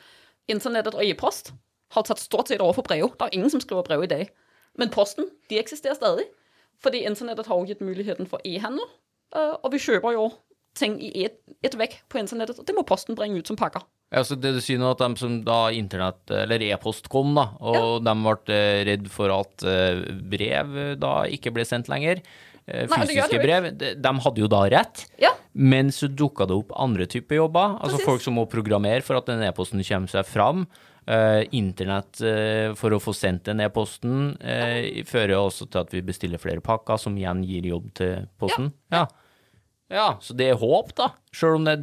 internettet 0.49 0.97
og 0.97 1.09
e-post 1.09 1.55
har 1.95 2.07
tatt 2.07 2.21
stort 2.23 2.51
sett 2.51 2.63
over 2.65 2.77
for 2.77 2.87
brev. 2.87 3.11
Det 3.17 3.29
er 3.29 3.37
ingen 3.39 3.53
som 3.53 3.63
skriver 3.65 3.87
brev 3.87 4.05
i 4.05 4.11
dag. 4.11 4.33
Men 4.79 4.93
posten, 4.95 5.31
de 5.51 5.61
eksisterer 5.61 5.99
stadig. 5.99 6.29
Fordi 6.83 7.03
internettet 7.09 7.49
har 7.51 7.59
jo 7.59 7.67
gitt 7.67 7.83
muligheten 7.83 8.29
for 8.31 8.43
e-handel, 8.47 8.87
øh, 9.35 9.55
og 9.65 9.73
vi 9.75 9.81
kjøper 9.83 10.15
jo 10.15 10.29
ting 10.79 10.99
i 11.03 11.25
ett 11.27 11.41
et 11.67 11.75
vekk 11.75 11.97
på 12.07 12.21
internettet, 12.21 12.61
og 12.61 12.67
det 12.69 12.75
må 12.77 12.85
posten 12.87 13.17
bringe 13.19 13.41
ut 13.41 13.49
som 13.51 13.57
pakker. 13.59 13.83
Ja, 14.15 14.23
så 14.23 14.37
det 14.39 14.53
du 14.55 14.61
sier 14.63 14.79
nå, 14.79 14.93
at 14.95 15.01
de 15.03 15.09
som 15.19 15.41
da 15.43 15.73
internett, 15.75 16.31
eller 16.31 16.63
e-post 16.69 17.09
kom, 17.11 17.33
da, 17.35 17.49
og 17.59 18.05
de 18.07 18.15
ble 18.23 18.55
eh, 18.55 18.83
redd 18.87 19.09
for 19.11 19.33
at 19.35 19.65
eh, 19.67 20.05
brev 20.31 20.77
da 21.03 21.15
ikke 21.27 21.51
ble 21.57 21.67
sendt 21.67 21.91
lenger, 21.91 22.23
fysiske 22.69 23.17
Nei, 23.17 23.29
det 23.33 23.41
brev, 23.43 23.67
de, 23.81 23.93
de 23.97 24.13
hadde 24.23 24.43
jo 24.43 24.49
da 24.53 24.63
rett. 24.69 25.07
Ja, 25.19 25.33
Men 25.53 25.89
så 25.95 26.07
dukka 26.07 26.47
det 26.47 26.55
opp 26.55 26.75
andre 26.77 27.09
typer 27.11 27.41
jobber, 27.41 27.79
altså 27.81 27.97
Precis. 27.97 28.09
folk 28.13 28.25
som 28.27 28.37
må 28.39 28.45
programmere 28.51 29.03
for 29.03 29.19
at 29.19 29.27
den 29.31 29.43
e-posten 29.43 29.83
kommer 29.83 30.13
seg 30.13 30.29
fram. 30.29 30.67
Eh, 31.09 31.47
internett 31.57 32.21
eh, 32.21 32.75
for 32.77 32.93
å 32.93 32.99
få 33.01 33.15
sendt 33.17 33.47
den 33.49 33.63
e-posten 33.65 34.35
eh, 34.45 34.99
fører 35.09 35.39
også 35.39 35.65
til 35.73 35.81
at 35.81 35.95
vi 35.95 36.03
bestiller 36.05 36.41
flere 36.43 36.61
pakker, 36.61 36.99
som 37.01 37.15
igjen 37.17 37.41
gir 37.49 37.65
jobb 37.71 37.87
til 37.97 38.27
posten. 38.37 38.69
Ja. 38.93 39.07
ja. 39.89 40.09
så 40.21 40.37
det 40.37 40.51
er 40.51 40.59
håp, 40.61 40.91
da. 40.99 41.07
Sjøl 41.33 41.63
om 41.63 41.65
det 41.65 41.79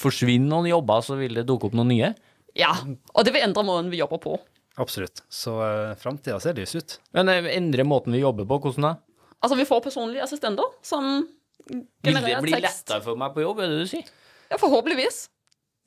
forsvinner 0.00 0.48
noen 0.48 0.70
jobber, 0.70 1.04
så 1.04 1.18
vil 1.20 1.36
det 1.36 1.44
dukke 1.50 1.68
opp 1.68 1.76
noen 1.76 1.92
nye. 1.92 2.10
Ja, 2.56 2.72
og 3.12 3.28
det 3.28 3.34
vil 3.36 3.44
endre 3.44 3.66
måten 3.68 3.92
vi 3.92 4.00
jobber 4.00 4.22
på. 4.22 4.38
Absolutt. 4.80 5.26
Så 5.28 5.58
uh, 5.60 5.92
framtida 6.00 6.38
ser 6.40 6.56
lys 6.56 6.72
ut. 6.78 6.96
Men 7.18 7.28
uh, 7.28 7.50
endre 7.52 7.84
måten 7.84 8.16
vi 8.16 8.22
jobber 8.22 8.48
på, 8.48 8.62
hvordan 8.64 8.86
da? 8.88 8.94
Altså, 9.42 9.60
vi 9.60 9.68
får 9.68 9.84
personlige 9.84 10.24
assistenter 10.24 10.72
som 10.84 11.26
Vil 11.68 12.16
det 12.16 12.40
bli 12.40 12.56
lettere 12.56 13.02
for 13.04 13.20
meg 13.20 13.36
på 13.36 13.44
jobb, 13.44 13.60
er 13.60 13.74
det 13.74 13.84
du 13.84 13.92
sier? 13.92 14.08
Ja, 14.48 14.56
forhåpentligvis. 14.56 15.26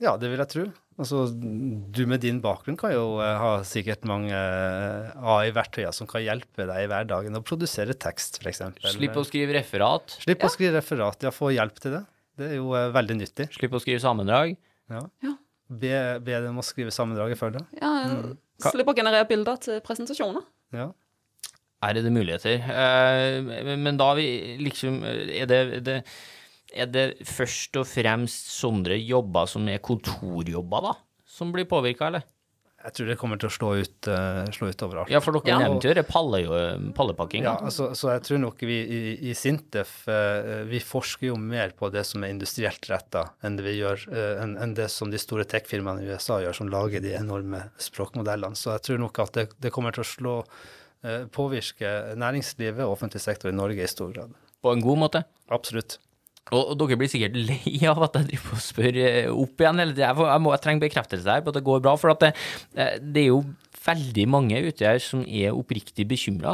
Ja, 0.03 0.13
det 0.21 0.29
vil 0.29 0.45
jeg 0.45 0.51
tro. 0.53 0.69
Altså, 0.99 1.23
du 1.33 2.01
med 2.09 2.21
din 2.21 2.39
bakgrunn 2.43 2.77
kan 2.77 2.91
jo 2.93 3.17
eh, 3.23 3.37
ha 3.41 3.51
sikkert 3.65 4.03
mange 4.09 4.33
eh, 4.35 5.09
AI-verktøyer 5.17 5.93
som 5.95 6.07
kan 6.09 6.21
hjelpe 6.21 6.67
deg 6.69 6.83
i 6.85 6.89
hverdagen 6.91 7.39
å 7.39 7.41
produsere 7.45 7.95
tekst, 7.97 8.37
f.eks. 8.43 8.61
Slipp 8.93 9.17
å 9.17 9.23
skrive 9.25 9.55
referat, 9.57 10.17
Slipp 10.21 10.45
å 10.45 10.51
skrive 10.53 10.77
referat, 10.77 11.25
ja, 11.25 11.31
få 11.33 11.49
hjelp 11.55 11.79
til 11.81 11.97
det. 11.97 12.03
Det 12.37 12.49
er 12.51 12.55
jo 12.59 12.73
eh, 12.77 12.89
veldig 12.93 13.17
nyttig. 13.21 13.49
slipp 13.57 13.73
å 13.73 13.81
skrive 13.81 14.03
sammendrag. 14.03 14.55
Ja. 14.93 15.01
Ja. 15.25 15.33
Be, 15.73 15.93
be 16.21 16.41
dem 16.45 16.59
å 16.61 16.65
skrive 16.65 16.93
sammendraget 16.93 17.39
før 17.39 17.55
det. 17.57 17.63
Ja, 17.79 17.93
slipp 18.69 18.91
å 18.91 18.97
generere 18.97 19.25
bilder 19.29 19.57
til 19.63 19.81
presentasjoner. 19.85 20.45
Ja. 20.75 20.91
Er 21.83 21.97
det 21.97 22.11
muligheter. 22.13 22.61
Eh, 22.63 23.75
men- 23.75 23.97
da 23.97 24.13
vi 24.15 24.57
liksom 24.61 25.01
Er 25.03 25.45
det, 25.45 25.83
det 25.83 26.03
er 26.73 26.91
det 26.91 27.07
først 27.29 27.77
og 27.81 27.87
fremst 27.89 28.51
sånne 28.57 28.97
jobber 28.99 29.49
som 29.49 29.67
er 29.71 29.81
kontorjobber, 29.83 30.89
da, 30.89 30.93
som 31.25 31.51
blir 31.55 31.65
påvirka, 31.69 32.11
eller? 32.11 32.29
Jeg 32.83 32.97
tror 32.97 33.07
det 33.07 33.15
kommer 33.15 33.39
til 33.39 33.47
å 33.47 33.53
slå 33.55 33.67
ut, 33.79 34.07
uh, 34.11 34.41
slå 34.51 34.67
ut 34.67 34.81
overalt. 34.83 35.11
Ja, 35.11 35.21
for 35.23 35.37
dere 35.37 35.53
Ja. 35.53 35.59
nevnte 35.61 35.87
jo 35.87 35.93
det 35.95 36.03
palle, 36.03 36.41
pallepakking. 36.97 37.45
Ja, 37.47 37.53
da. 37.55 37.69
altså, 37.69 37.93
så 37.95 38.09
jeg 38.11 38.25
tror 38.27 38.41
nok 38.43 38.59
vi 38.59 38.75
i, 38.83 38.99
i 39.29 39.35
Sintef 39.39 40.03
uh, 40.11 40.65
vi 40.67 40.81
forsker 40.83 41.29
jo 41.29 41.37
mer 41.39 41.71
på 41.79 41.87
det 41.93 42.03
som 42.09 42.25
er 42.27 42.33
industrielt 42.35 42.83
retta, 42.91 43.29
enn 43.41 43.55
det 43.55 43.63
vi 43.69 43.77
gjør, 43.77 44.03
eh, 44.11 44.43
enn 44.43 44.57
enn 44.59 44.75
det 44.75 44.89
som 44.91 45.13
de 45.13 45.21
store 45.21 45.47
tech-firmaene 45.47 46.03
i 46.03 46.11
USA 46.11 46.41
gjør, 46.43 46.59
som 46.59 46.67
lager 46.67 46.99
de 46.99 47.15
enorme 47.15 47.69
språkmodellene. 47.79 48.59
Så 48.59 48.75
jeg 48.75 48.83
tror 48.89 48.99
nok 49.05 49.19
at 49.23 49.31
det, 49.39 49.47
det 49.63 49.71
kommer 49.71 49.95
til 49.95 50.03
å 50.03 50.11
slå 50.11 50.37
påvirke 51.35 51.89
næringslivet 52.15 52.79
og 52.85 52.93
offentlig 52.93 53.19
sektor 53.19 53.49
i 53.51 53.55
Norge 53.55 53.83
i 53.83 53.91
stor 53.91 54.11
grad. 54.15 54.31
På 54.63 54.71
en 54.71 54.79
god 54.79 55.01
måte. 55.01 55.23
Absolutt. 55.51 55.97
Og, 56.51 56.73
dere 56.77 56.97
blir 56.99 57.07
sikkert 57.09 57.37
lei 57.49 57.79
av 57.87 58.01
at 58.03 58.17
jeg 58.19 58.33
driver 58.33 58.57
og 58.57 58.61
spør 58.61 58.97
eh, 58.99 59.29
opp 59.31 59.61
igjen 59.63 59.79
hele 59.79 59.93
tida. 59.95 60.09
Jeg, 60.11 60.41
må- 60.43 60.51
jeg 60.53 60.61
trenger 60.65 60.83
bekreftelse 60.89 61.31
her 61.37 61.41
på 61.45 61.53
at 61.53 61.59
det 61.61 61.63
går 61.69 61.79
bra. 61.85 61.93
For 61.97 62.11
det, 62.19 62.33
eh, 62.75 62.97
det 62.99 63.23
er 63.23 63.29
jo 63.31 63.43
veldig 63.83 64.25
mange 64.31 64.59
ute 64.63 64.85
her 64.87 64.99
som 65.03 65.25
er 65.27 65.51
oppriktig 65.51 66.05
bekymra 66.07 66.53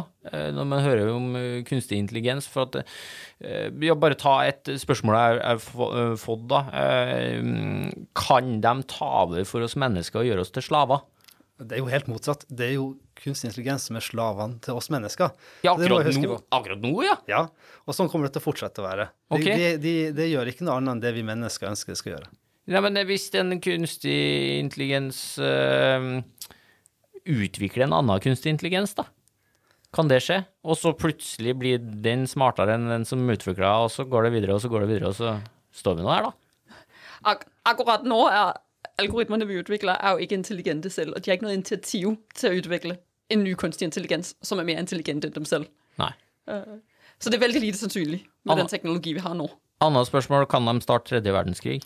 når 0.56 0.66
man 0.66 0.82
hører 0.82 1.12
om 1.14 1.28
eh, 1.38 1.60
kunstig 1.68 1.98
intelligens. 2.02 2.48
For 2.50 2.66
at 2.70 2.80
eh, 2.84 3.68
ja, 3.86 3.98
Bare 3.98 4.18
ta 4.18 4.38
et 4.48 4.70
spørsmål 4.82 5.18
jeg 5.18 5.42
har 5.44 5.62
eh, 5.90 6.16
fått, 6.22 6.46
da. 6.54 6.64
Eh, 6.70 7.94
Kan 8.18 8.60
de 8.64 8.74
ta 8.94 9.10
over 9.26 9.46
for 9.50 9.66
oss 9.66 9.76
mennesker 9.80 10.22
og 10.24 10.30
gjøre 10.30 10.46
oss 10.46 10.54
til 10.56 10.66
slaver? 10.70 11.02
Det 11.60 11.76
er 11.76 11.82
jo 11.82 11.90
helt 11.92 12.08
motsatt. 12.08 12.46
Det 12.48 12.70
er 12.70 12.76
jo 12.78 12.86
kunstig 13.20 13.50
intelligens 13.50 13.90
som 13.90 13.98
er 14.00 14.04
slavene 14.06 14.62
til 14.64 14.78
oss 14.80 14.88
mennesker. 14.94 15.34
Ja, 15.66 15.74
akkurat 15.74 16.08
nå, 16.16 16.38
akkurat 16.56 16.84
nå, 16.84 16.94
ja. 17.04 17.18
Ja, 17.28 17.42
og 17.84 17.98
sånn 17.98 18.08
kommer 18.12 18.30
det 18.30 18.38
til 18.38 18.44
å 18.44 18.48
fortsette 18.48 18.80
å 18.80 18.86
være. 18.86 19.10
Det 19.12 19.40
okay. 19.42 19.58
de, 19.60 19.72
de, 19.84 19.96
de 20.16 20.30
gjør 20.30 20.52
ikke 20.54 20.68
noe 20.68 20.78
annet 20.80 20.96
enn 20.96 21.04
det 21.04 21.12
vi 21.18 21.26
mennesker 21.28 21.72
ønsker 21.72 21.92
det 21.94 22.00
skal 22.00 22.14
gjøre. 22.16 22.32
Ja, 22.70 22.84
men 22.86 23.00
hvis 23.10 23.28
en 23.36 23.58
kunstig 23.66 24.20
intelligens 24.60 25.20
øh, 25.42 26.22
utvikler 27.26 27.88
en 27.88 27.96
annen 27.98 28.24
kunstig 28.24 28.54
intelligens, 28.54 28.96
da? 28.96 29.10
Kan 29.96 30.08
det 30.08 30.22
skje? 30.22 30.44
Og 30.64 30.78
så 30.78 30.94
plutselig 30.94 31.56
blir 31.58 31.82
den 31.82 32.28
smartere 32.30 32.76
enn 32.78 32.88
den 32.92 33.08
som 33.10 33.26
utvikla, 33.26 33.74
og 33.84 33.92
så 33.92 34.06
går 34.08 34.28
det 34.28 34.36
videre, 34.38 34.56
og 34.56 34.62
så 34.62 34.70
går 34.72 34.86
det 34.86 34.92
videre, 34.94 35.12
og 35.12 35.18
så 35.18 35.36
står 35.76 35.98
vi 35.98 36.06
nå 36.06 36.14
her, 36.14 36.30
da. 36.30 36.78
Ak 37.34 37.48
akkurat 37.68 38.06
nå 38.08 38.22
er 38.30 38.54
algoritmerne 39.04 39.48
vi 39.50 39.60
utvikler, 39.62 39.98
er 40.00 40.16
jo 40.18 40.26
ikke 40.26 40.38
intelligente 40.40 40.90
selv, 40.94 41.16
og 41.16 41.24
de 41.24 41.32
har 41.32 41.38
ikke 41.40 41.48
noe 41.48 41.58
initiativ 41.58 42.18
til 42.38 42.52
å 42.52 42.60
utvikle 42.62 42.98
en 43.30 43.44
ny 43.46 43.54
kunstig 43.60 43.86
intelligens 43.90 44.34
som 44.46 44.60
er 44.62 44.66
mer 44.68 44.80
intelligent 44.82 45.26
enn 45.28 45.36
dem 45.36 45.46
selv. 45.46 45.68
Nei. 46.02 46.12
Så 47.20 47.30
det 47.30 47.38
er 47.40 47.44
veldig 47.48 47.62
lite 47.62 47.78
sannsynlig 47.82 48.22
med 48.24 48.54
Anna. 48.54 48.64
den 48.64 48.72
teknologi 48.72 49.14
vi 49.18 49.24
har 49.24 49.36
nå. 49.38 49.50
Annet 49.84 50.08
spørsmål, 50.10 50.48
kan 50.52 50.66
de 50.66 50.80
starte 50.84 51.12
tredje 51.12 51.32
verdenskrig? 51.36 51.80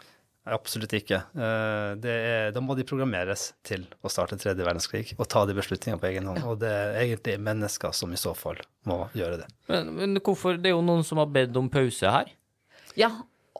Nei, 0.43 0.53
Absolutt 0.55 0.91
ikke. 0.97 1.21
Eh, 1.39 1.95
Det 2.03 2.13
er, 2.13 2.51
da 2.51 2.59
må 2.63 2.75
de 2.75 2.83
programmeres 2.83 3.53
til 3.63 3.85
å 4.03 4.09
starte 4.11 4.35
tredje 4.39 4.65
verdenskrig 4.65 5.13
og 5.17 5.27
ta 5.31 5.45
de 5.47 5.53
beslutningene 5.55 5.99
på 6.01 6.09
egen 6.09 6.25
hånd. 6.27 6.43
Og 6.43 6.57
det 6.59 6.71
er 6.71 6.97
egentlig 7.05 7.37
mennesker 7.39 7.93
som 7.95 8.11
i 8.11 8.19
så 8.19 8.33
fall 8.35 8.59
må 8.89 9.05
gjøre 9.15 9.37
det. 9.43 9.47
Men, 9.71 9.93
men 9.95 10.17
hvorfor? 10.19 10.57
Det 10.59 10.71
er 10.71 10.75
jo 10.75 10.81
noen 10.85 11.03
som 11.07 11.17
har 11.21 11.29
bedt 11.31 11.55
om 11.59 11.69
pause 11.71 12.11
her. 12.11 12.33
Ja, 12.99 13.09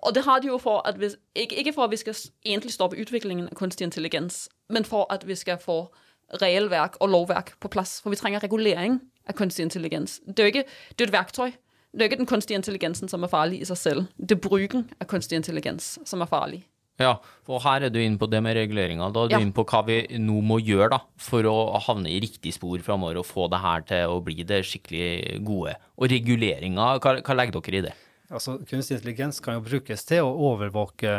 og 0.06 0.14
det 0.16 0.24
har 0.26 0.40
de 0.44 0.48
jo 0.52 0.58
for 0.62 0.82
at 0.88 0.98
vi, 1.00 1.10
ikke, 1.36 1.56
ikke 1.64 1.74
for 1.74 1.86
at 1.88 1.92
vi 1.92 1.98
skal 2.02 2.14
egentlig 2.46 2.74
stoppe 2.76 3.00
utviklingen 3.00 3.48
av 3.52 3.56
kunstig 3.60 3.86
intelligens, 3.88 4.50
men 4.70 4.84
for 4.86 5.08
at 5.14 5.26
vi 5.28 5.36
skal 5.36 5.58
få 5.62 5.88
regelverk 6.42 6.98
og 7.02 7.10
lovverk 7.14 7.54
på 7.62 7.70
plass. 7.74 8.00
For 8.02 8.14
vi 8.14 8.20
trenger 8.20 8.44
regulering 8.44 9.00
av 9.30 9.36
kunstig 9.38 9.66
intelligens. 9.68 10.20
Det 10.26 10.40
er 10.44 10.50
jo 10.50 10.54
ikke, 10.56 10.66
det 10.98 11.06
er 11.06 11.12
et 11.12 11.18
verktøy. 11.18 11.54
Det 11.94 12.02
er 12.02 12.10
ikke 12.10 12.24
den 12.24 12.30
kunstige 12.30 12.58
intelligensen 12.58 13.10
som 13.12 13.24
er 13.24 13.30
farlig 13.30 13.60
i 13.62 13.68
seg 13.70 13.78
selv. 13.78 14.06
Det 14.18 14.38
er 14.38 14.42
bruken 14.42 14.88
av 15.00 15.08
kunstig 15.12 15.38
intelligens 15.38 16.00
som 16.10 16.24
er 16.26 16.32
farlig. 16.32 16.64
Ja, 17.02 17.16
og 17.50 17.62
her 17.64 17.86
er 17.88 17.90
du 17.90 17.98
inne 18.02 18.20
på 18.22 18.28
det 18.30 18.40
med 18.46 18.54
reguleringa. 18.58 19.08
Da 19.14 19.24
er 19.24 19.30
du 19.30 19.36
Ja. 19.36 19.40
inne 19.42 19.54
på 19.54 19.66
hva 19.66 19.82
vi 19.86 19.96
nå 20.22 20.42
må 20.46 20.60
gjøre 20.62 20.90
da, 20.92 21.00
for 21.18 21.42
å 21.44 21.80
havne 21.82 22.10
i 22.10 22.20
riktig 22.22 22.54
spor 22.54 22.78
framover 22.86 23.18
og 23.18 23.26
få 23.26 23.50
det 23.50 23.60
her 23.62 23.82
til 23.82 24.10
å 24.14 24.24
bli 24.24 24.44
det 24.44 24.64
skikkelig 24.66 25.44
gode. 25.44 25.76
Og 25.98 26.10
reguleringa, 26.10 27.00
hva, 27.00 27.22
hva 27.22 27.36
legger 27.36 27.62
dere 27.62 27.78
i 27.78 27.82
det? 27.88 27.94
Altså, 28.34 28.56
Kunstig 28.70 28.98
intelligens 28.98 29.40
kan 29.44 29.58
jo 29.58 29.64
brukes 29.66 30.06
til 30.10 30.26
å 30.26 30.32
overvåke 30.50 31.12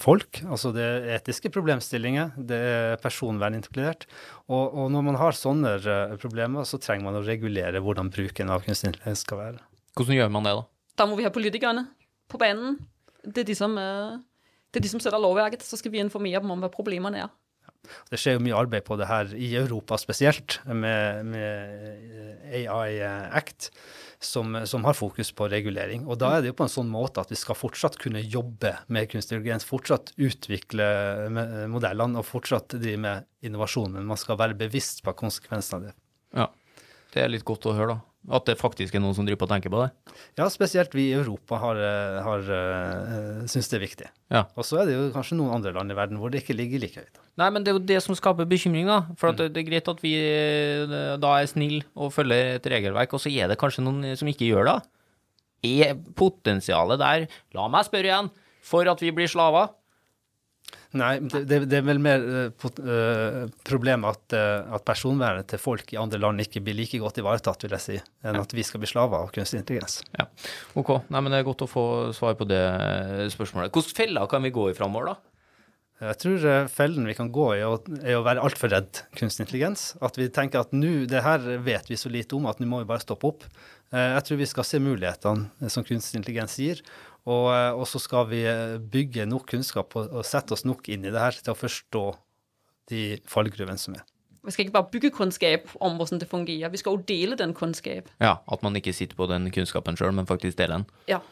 folk. 0.00 0.40
Altså, 0.46 0.70
det 0.74 0.84
er 0.84 1.08
etiske 1.16 1.50
problemstillinger, 1.52 2.32
det 2.38 2.60
er 2.68 3.02
personvern 3.02 3.58
inkludert. 3.58 4.06
Og, 4.46 4.62
og 4.70 4.90
når 4.94 5.06
man 5.10 5.18
har 5.20 5.36
sånne 5.36 5.74
eh, 5.80 6.14
problemer, 6.22 6.68
så 6.68 6.80
trenger 6.82 7.08
man 7.08 7.18
å 7.20 7.24
regulere 7.26 7.82
hvordan 7.82 8.12
bruken 8.14 8.52
av 8.54 8.64
kunstig 8.66 8.92
intelligens 8.92 9.26
skal 9.26 9.42
være. 9.42 9.62
Hvordan 9.98 10.18
gjør 10.20 10.32
man 10.32 10.48
det, 10.48 10.54
da? 10.60 10.66
Da 11.02 11.08
må 11.08 11.18
vi 11.18 11.26
ha 11.26 11.32
politikerne 11.34 11.86
på 12.30 12.40
banen. 12.40 12.78
Det 13.22 13.42
er 13.42 13.50
de 13.50 13.58
som, 13.58 13.74
eh, 13.78 14.18
det 14.70 14.80
er 14.80 14.86
de 14.86 14.92
som 14.94 15.02
setter 15.02 15.20
lovverket. 15.20 15.66
Så 15.66 15.80
skal 15.80 15.92
vi 15.94 16.02
informere 16.04 16.40
dem 16.40 16.54
om 16.54 16.62
hva 16.62 16.70
problemene 16.72 17.26
er. 17.26 17.32
Det 18.10 18.18
skjer 18.20 18.36
jo 18.36 18.42
mye 18.44 18.56
arbeid 18.56 18.84
på 18.86 18.96
det 19.00 19.08
her 19.10 19.32
i 19.34 19.48
Europa 19.58 19.98
spesielt, 19.98 20.60
med, 20.66 21.26
med 21.32 22.52
AI 22.52 23.00
Act, 23.02 23.70
som, 24.22 24.54
som 24.70 24.86
har 24.86 24.94
fokus 24.94 25.32
på 25.34 25.48
regulering. 25.50 26.04
Og 26.06 26.20
da 26.22 26.30
er 26.36 26.44
det 26.44 26.52
jo 26.52 26.58
på 26.60 26.66
en 26.68 26.72
sånn 26.72 26.92
måte 26.92 27.24
at 27.24 27.32
vi 27.32 27.38
skal 27.40 27.58
fortsatt 27.58 27.98
kunne 28.00 28.22
jobbe 28.22 28.74
med 28.86 29.10
kunstig 29.10 29.40
intelligens, 29.40 29.66
fortsatt 29.66 30.14
utvikle 30.14 30.86
modellene 31.72 32.22
og 32.22 32.28
fortsatt 32.28 32.78
drive 32.78 33.02
med 33.02 33.26
innovasjon. 33.42 33.98
Men 33.98 34.08
man 34.12 34.20
skal 34.20 34.38
være 34.40 34.58
bevisst 34.62 35.02
på 35.02 35.16
konsekvensene 35.18 35.80
av 35.80 35.88
det. 35.88 35.94
Ja, 36.38 36.48
det 37.12 37.24
er 37.24 37.34
litt 37.34 37.46
godt 37.48 37.66
å 37.66 37.76
høre, 37.76 37.98
da. 37.98 38.11
At 38.30 38.46
det 38.46 38.54
faktisk 38.54 38.94
er 38.94 39.02
noen 39.02 39.16
som 39.16 39.26
driver 39.26 39.40
på 39.40 39.46
og 39.48 39.50
tenker 39.50 39.72
på 39.72 39.80
det. 39.80 39.88
Ja, 40.38 40.46
spesielt 40.52 40.92
vi 40.94 41.08
i 41.10 41.16
Europa 41.16 41.58
har, 41.58 41.78
eh, 41.82 42.18
har 42.22 42.44
uh, 42.46 43.40
syns 43.50 43.66
det 43.72 43.80
er 43.80 43.82
viktig. 43.82 44.10
Ja. 44.30 44.44
Og 44.54 44.66
så 44.68 44.78
er 44.78 44.86
det 44.86 44.94
jo 44.94 45.08
kanskje 45.14 45.40
noen 45.40 45.56
andre 45.56 45.72
land 45.74 45.90
i 45.90 45.96
verden 45.98 46.20
hvor 46.22 46.30
det 46.30 46.44
ikke 46.44 46.54
ligger 46.54 46.84
like 46.84 47.02
høyt. 47.02 47.18
Nei, 47.40 47.48
men 47.50 47.66
det 47.66 47.72
er 47.72 47.78
jo 47.80 47.82
det 47.88 47.98
som 48.04 48.14
skaper 48.14 48.46
bekymring, 48.46 48.86
da. 48.86 49.00
For 49.18 49.32
at 49.32 49.40
det, 49.40 49.50
det 49.56 49.64
er 49.64 49.68
greit 49.72 49.90
at 49.90 50.04
vi 50.04 50.14
eh, 50.22 50.94
da 51.18 51.34
er 51.34 51.50
snille 51.50 51.82
og 51.98 52.14
følger 52.14 52.60
et 52.60 52.70
regelverk, 52.76 53.18
og 53.18 53.24
så 53.24 53.32
er 53.32 53.50
det 53.50 53.58
kanskje 53.58 53.82
noen 53.88 54.14
som 54.20 54.30
ikke 54.30 54.52
gjør 54.52 54.70
det. 54.70 54.78
Er 55.66 55.98
potensialet 56.18 57.02
der, 57.02 57.26
la 57.58 57.68
meg 57.70 57.90
spørre 57.90 58.06
igjen, 58.06 58.30
for 58.62 58.86
at 58.86 59.02
vi 59.02 59.10
blir 59.14 59.30
slaver? 59.30 59.74
Nei, 60.98 61.12
det, 61.24 61.62
det, 61.70 61.78
er 61.78 61.84
vel 61.86 62.00
mer 62.04 62.20
uh, 62.20 62.66
uh, 62.84 63.46
problemet 63.64 64.12
at, 64.12 64.34
uh, 64.36 64.74
at 64.76 64.84
personvernet 64.84 65.48
til 65.48 65.60
folk 65.62 65.94
i 65.94 65.98
andre 66.00 66.20
land 66.20 66.44
ikke 66.44 66.60
blir 66.64 66.76
like 66.76 67.00
godt 67.00 67.22
ivaretatt, 67.22 67.64
vil 67.64 67.72
jeg 67.78 67.84
si, 67.84 67.98
enn 68.28 68.40
at 68.42 68.52
vi 68.52 68.64
skal 68.66 68.82
bli 68.82 68.90
slaver 68.90 69.24
av 69.24 69.32
kunstig 69.32 69.62
intelligens. 69.62 70.02
Ja. 70.18 70.28
Ok, 70.76 70.98
nei, 71.08 71.22
men 71.22 71.32
det 71.32 71.40
er 71.40 71.48
godt 71.48 71.64
å 71.64 71.70
få 71.70 71.84
svar 72.16 72.36
på 72.36 72.48
det 72.50 72.62
spørsmålet. 73.32 73.72
Hvilke 73.72 74.02
feller 74.02 74.28
kan 74.28 74.44
vi 74.44 74.52
gå 74.52 74.68
i 74.68 74.76
framover, 74.76 75.14
da? 75.14 75.18
Jeg 76.02 76.18
tror 76.18 76.44
fellen 76.66 77.06
vi 77.06 77.14
kan 77.14 77.28
gå 77.30 77.44
i, 77.54 77.60
er 77.62 78.16
å, 78.18 78.24
være 78.26 78.42
altfor 78.42 78.72
redd 78.74 79.04
kunstig 79.14 79.44
intelligens. 79.44 79.92
At 80.02 80.16
vi 80.18 80.26
tenker 80.34 80.64
at 80.64 80.72
nå, 80.74 81.04
det 81.08 81.22
her 81.22 81.44
vet 81.62 81.86
vi 81.88 81.98
så 82.00 82.10
lite 82.10 82.34
om 82.34 82.48
at 82.50 82.58
nå 82.58 82.66
må 82.66 82.80
vi 82.82 82.88
bare 82.90 83.04
stoppe 83.04 83.30
opp. 83.30 83.46
Jeg 83.94 84.24
tror 84.26 84.40
vi 84.40 84.48
skal 84.50 84.66
se 84.66 84.80
mulighetene 84.82 85.70
som 85.70 85.86
kunstig 85.86 86.18
intelligens 86.18 86.58
gir, 86.58 86.82
og, 87.22 87.44
uh, 87.52 87.72
og 87.78 87.86
så 87.86 88.00
skal 88.02 88.26
vi 88.32 88.42
uh, 88.48 88.80
bygge 88.82 89.26
nok 89.30 89.46
kunnskap 89.52 89.94
og, 89.98 90.10
og 90.10 90.26
sette 90.26 90.56
oss 90.56 90.66
nok 90.66 90.88
inn 90.90 91.06
i 91.06 91.12
det 91.12 91.22
her 91.22 91.38
til 91.38 91.54
å 91.54 91.58
forstå 91.58 92.06
de 92.90 93.04
fallgruvene 93.30 93.78
som 93.78 93.94
er. 93.94 94.06
Vi 94.42 94.50
skal 94.50 94.66
ikke 94.66 94.74
bare 94.74 94.90
bygge 94.90 95.12
kunnskap 95.14 95.70
om 95.78 96.00
hvordan 96.00 96.18
det 96.18 96.26
fungerer. 96.26 96.72
Vi 96.72 96.80
skal 96.80 96.96
jo 96.96 97.04
dele 97.06 97.38
den 97.38 97.54
kunnskap. 97.54 98.10
Ja, 98.18 98.40
At 98.50 98.62
man 98.66 98.74
ikke 98.74 98.94
sitter 98.94 99.14
på 99.14 99.28
den 99.30 99.46
kunnskapen 99.54 99.98
sjøl, 99.98 100.14
men 100.16 100.26
faktisk 100.26 100.58
deler 100.58 100.82
den. 100.82 100.86
Ja. 101.08 101.22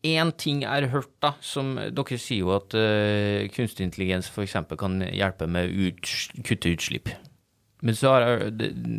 én 0.00 0.32
ting 0.32 0.62
jeg 0.62 0.70
har 0.70 0.88
hørt, 0.88 1.12
da, 1.20 1.34
som 1.44 1.74
dere 1.76 2.16
sier 2.16 2.46
jo 2.46 2.54
at 2.56 2.72
uh, 2.72 3.44
kunstig 3.52 3.84
intelligens 3.84 4.30
f.eks. 4.32 4.56
kan 4.80 5.02
hjelpe 5.04 5.44
med 5.44 5.68
ut, 5.68 6.08
kutte 6.40 6.72
utslipp. 6.72 7.10
Men 7.84 7.96
så, 7.96 8.14
har, 8.14 8.46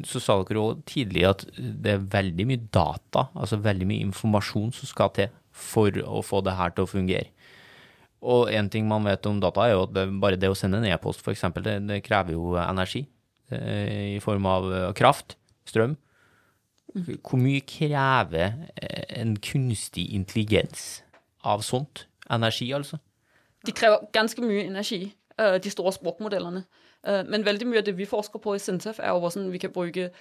så 0.06 0.22
sa 0.22 0.38
dere 0.46 0.62
òg 0.62 0.86
tidlig 0.90 1.26
at 1.26 1.46
det 1.58 1.96
er 1.96 2.06
veldig 2.14 2.46
mye 2.50 2.62
data, 2.74 3.28
altså 3.34 3.58
veldig 3.62 3.88
mye 3.90 4.06
informasjon 4.12 4.70
som 4.78 4.90
skal 4.90 5.10
til 5.18 5.34
for 5.62 5.96
å 6.04 6.22
få 6.26 6.42
det 6.46 6.58
her 6.58 6.74
til 6.76 6.86
å 6.88 6.92
fungere. 6.92 7.30
Og 8.22 8.52
én 8.54 8.70
ting 8.70 8.86
man 8.90 9.08
vet 9.08 9.26
om 9.26 9.40
data, 9.42 9.66
er 9.66 9.74
jo 9.74 9.86
at 9.88 9.94
det, 9.96 10.06
bare 10.22 10.38
det 10.38 10.52
å 10.52 10.58
sende 10.58 10.78
en 10.78 10.90
e-post, 10.92 11.24
f.eks., 11.26 11.48
det, 11.58 11.80
det 11.90 12.02
krever 12.06 12.36
jo 12.36 12.54
energi 12.62 13.08
eh, 13.50 14.18
i 14.18 14.20
form 14.22 14.46
av 14.50 14.68
eh, 14.70 14.90
kraft, 14.98 15.38
strøm. 15.70 15.96
Hvor 16.92 17.40
mye 17.40 17.64
krever 17.66 18.68
eh, 18.76 19.08
en 19.22 19.34
kunstig 19.42 20.10
intelligens 20.14 21.02
av 21.48 21.66
sånt? 21.66 22.06
Energi, 22.32 22.70
altså? 22.78 23.02
De 23.66 23.74
krever 23.76 24.06
ganske 24.14 24.44
mye 24.46 24.68
energi, 24.70 25.10
de 25.42 25.72
store 25.74 25.92
språkmodellene. 25.96 26.62
Men 27.28 27.44
veldig 27.46 27.66
mye 27.66 27.82
av 27.82 27.86
det 27.88 27.96
vi 27.98 28.06
forsker 28.06 28.42
på 28.42 28.54
i 28.54 28.62
Sintef, 28.62 29.00
er 29.02 29.10
jo 29.10 29.22
hvordan 29.24 29.48
vi 29.50 29.60
kan 29.62 29.74
bruke 29.74 30.12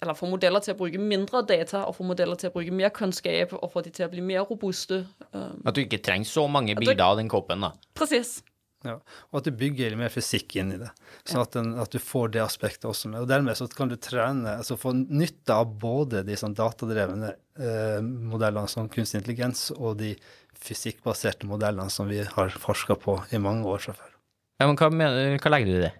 eller 0.00 0.16
få 0.16 0.28
modeller 0.30 0.62
til 0.64 0.74
å 0.74 0.78
bruke 0.78 1.00
mindre 1.00 1.42
data, 1.48 1.84
og 1.88 1.96
få 1.98 2.06
modeller 2.08 2.38
til 2.40 2.50
å 2.50 2.54
bruke 2.54 2.72
mer 2.74 2.92
kunnskap, 2.96 3.52
og 3.56 3.72
få 3.72 3.82
de 3.84 3.92
til 3.94 4.06
å 4.06 4.12
bli 4.12 4.24
mer 4.24 4.46
robuste. 4.48 5.02
Um, 5.32 5.60
at 5.68 5.76
du 5.76 5.82
ikke 5.82 6.00
trenger 6.04 6.30
så 6.30 6.46
mange 6.48 6.76
bilder 6.78 7.04
av 7.04 7.18
den 7.20 7.28
koppen, 7.32 7.66
da. 7.66 7.74
Presis. 7.98 8.38
Ja, 8.80 8.94
og 9.28 9.42
at 9.42 9.44
du 9.44 9.52
bygger 9.60 9.92
mer 10.00 10.08
fysikk 10.08 10.54
inn 10.56 10.70
i 10.72 10.78
det, 10.80 10.88
sånn 11.28 11.42
at, 11.42 11.52
den, 11.52 11.74
at, 11.82 11.92
du 11.92 12.00
får 12.00 12.30
det 12.32 12.40
aspektet 12.40 12.86
også 12.88 13.10
med. 13.12 13.20
Og 13.20 13.28
dermed 13.28 13.58
så 13.58 13.66
kan 13.68 13.90
du 13.90 13.98
trene, 14.00 14.54
altså 14.56 14.78
få 14.80 14.94
nytte 14.96 15.52
av 15.52 15.74
både 15.82 16.22
de 16.24 16.38
sånn 16.40 16.56
datadrevne 16.56 17.34
eh, 17.60 17.98
modellene 18.00 18.70
som 18.72 18.88
kunstig 18.88 19.20
intelligens, 19.20 19.66
og 19.76 19.98
de 20.00 20.14
fysikkbaserte 20.60 21.48
modellene 21.48 21.92
som 21.92 22.08
vi 22.08 22.22
har 22.24 22.56
forska 22.62 22.96
på 23.00 23.18
i 23.36 23.42
mange 23.42 23.68
år 23.68 23.84
fra 23.84 23.98
før. 24.00 24.16
Ja, 24.60 24.68
men 24.68 24.80
hva, 24.80 24.88
mener, 24.92 25.36
hva 25.40 25.52
legger 25.52 25.68
du 25.68 25.76
i 25.76 25.84
det? 25.84 25.92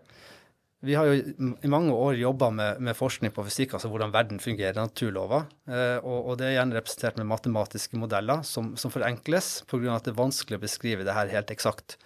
Vi 0.80 0.94
har 0.96 1.10
jo 1.10 1.16
i 1.60 1.68
mange 1.68 1.92
år 1.92 2.14
jobba 2.16 2.48
med, 2.56 2.78
med, 2.80 2.96
forskning 2.96 3.34
på 3.36 3.44
fysikk, 3.44 3.74
altså 3.76 3.90
hvordan 3.92 4.14
verden 4.14 4.40
fungerer, 4.40 4.78
naturlover. 4.78 5.44
Eh, 5.68 5.98
og, 6.00 6.30
og, 6.30 6.38
det 6.40 6.48
er 6.48 6.54
gjerne 6.56 6.78
representert 6.78 7.18
med 7.20 7.28
matematiske 7.28 8.00
modeller 8.00 8.40
som, 8.48 8.72
som 8.80 8.92
forenkles 8.92 9.58
pga. 9.68 9.98
at 9.98 10.08
det 10.08 10.14
er 10.14 10.22
vanskelig 10.22 10.56
å 10.56 10.62
beskrive 10.62 11.04
det 11.04 11.16
her 11.16 11.34
helt 11.34 11.52
eksakt. 11.52 11.98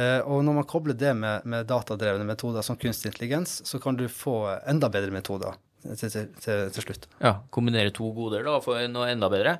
Eh, 0.00 0.22
og 0.24 0.40
når 0.48 0.58
man 0.62 0.68
kobler 0.68 0.96
det 0.96 1.12
med, 1.18 1.44
med 1.44 1.68
datadrevne 1.68 2.24
metoder 2.28 2.64
som 2.64 2.80
kunstig 2.80 3.12
intelligens, 3.12 3.60
så 3.68 3.80
kan 3.84 4.00
du 4.00 4.08
få 4.08 4.38
enda 4.64 4.92
bedre 4.92 5.12
metoder. 5.12 5.60
Til, 5.86 6.10
til, 6.10 6.24
til, 6.42 6.82
slutt. 6.82 7.04
Ja, 7.20 7.36
Kombinere 7.54 7.92
to 7.94 8.08
goder 8.16 8.42
da, 8.42 8.56
for 8.64 8.80
noe 8.90 9.06
enda 9.12 9.28
bedre. 9.30 9.52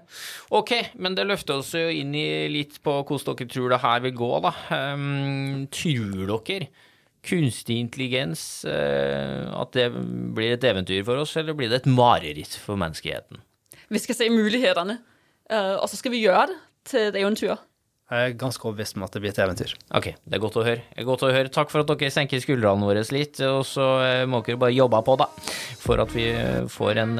Ok, 0.58 0.72
men 0.98 1.14
det 1.14 1.28
løfter 1.28 1.60
oss 1.60 1.70
jo 1.76 1.84
inn 1.86 2.16
i 2.18 2.48
litt 2.50 2.80
på 2.82 2.96
hvordan 3.06 3.36
dere 3.36 3.52
tror 3.52 3.70
det 3.70 3.78
her 3.84 4.02
vil 4.08 4.16
gå, 4.18 4.32
da. 4.42 4.52
Um, 4.96 5.68
tror 5.70 6.32
dere 6.32 6.70
kunstig 7.26 7.78
intelligens, 7.82 8.64
eh, 8.64 9.46
at 9.50 9.76
det 9.76 9.90
blir 10.36 10.54
et 10.54 10.66
eventyr 10.66 11.04
for 11.06 11.22
oss, 11.22 11.36
eller 11.38 11.56
blir 11.56 11.72
det 11.72 11.82
et 11.82 11.90
mareritt 11.90 12.56
for 12.62 12.78
menneskeheten? 12.80 13.42
Vi 13.92 14.02
skal 14.02 14.18
se 14.18 14.32
mulighetene, 14.32 15.00
eh, 15.50 15.74
og 15.76 15.88
så 15.90 15.98
skal 15.98 16.14
vi 16.14 16.24
gjøre 16.24 16.50
det 16.52 16.60
til 16.90 17.08
et 17.10 17.18
eventyr. 17.22 17.56
Jeg 18.06 18.22
er 18.22 18.34
ganske 18.38 18.62
overbevist 18.62 18.94
om 18.94 19.02
at 19.02 19.16
det 19.16 19.20
blir 19.24 19.32
et 19.32 19.38
eventyr. 19.42 19.72
Ok, 19.98 20.12
det 20.14 20.36
er 20.36 20.42
godt 20.42 20.58
å 20.60 20.62
høre. 20.62 20.82
Det 20.94 21.02
er 21.02 21.06
godt 21.08 21.24
å 21.26 21.30
høre. 21.34 21.50
Takk 21.50 21.72
for 21.72 21.82
at 21.82 21.88
dere 21.90 22.10
senker 22.14 22.38
skuldrene 22.38 22.86
våre 22.86 23.02
litt, 23.10 23.40
og 23.42 23.64
så 23.66 23.86
eh, 24.04 24.26
må 24.30 24.44
dere 24.46 24.60
bare 24.62 24.76
jobbe 24.76 25.00
på, 25.08 25.16
da. 25.18 25.26
For 25.82 26.02
at 26.02 26.14
vi 26.14 26.28
får 26.70 27.00
en 27.02 27.16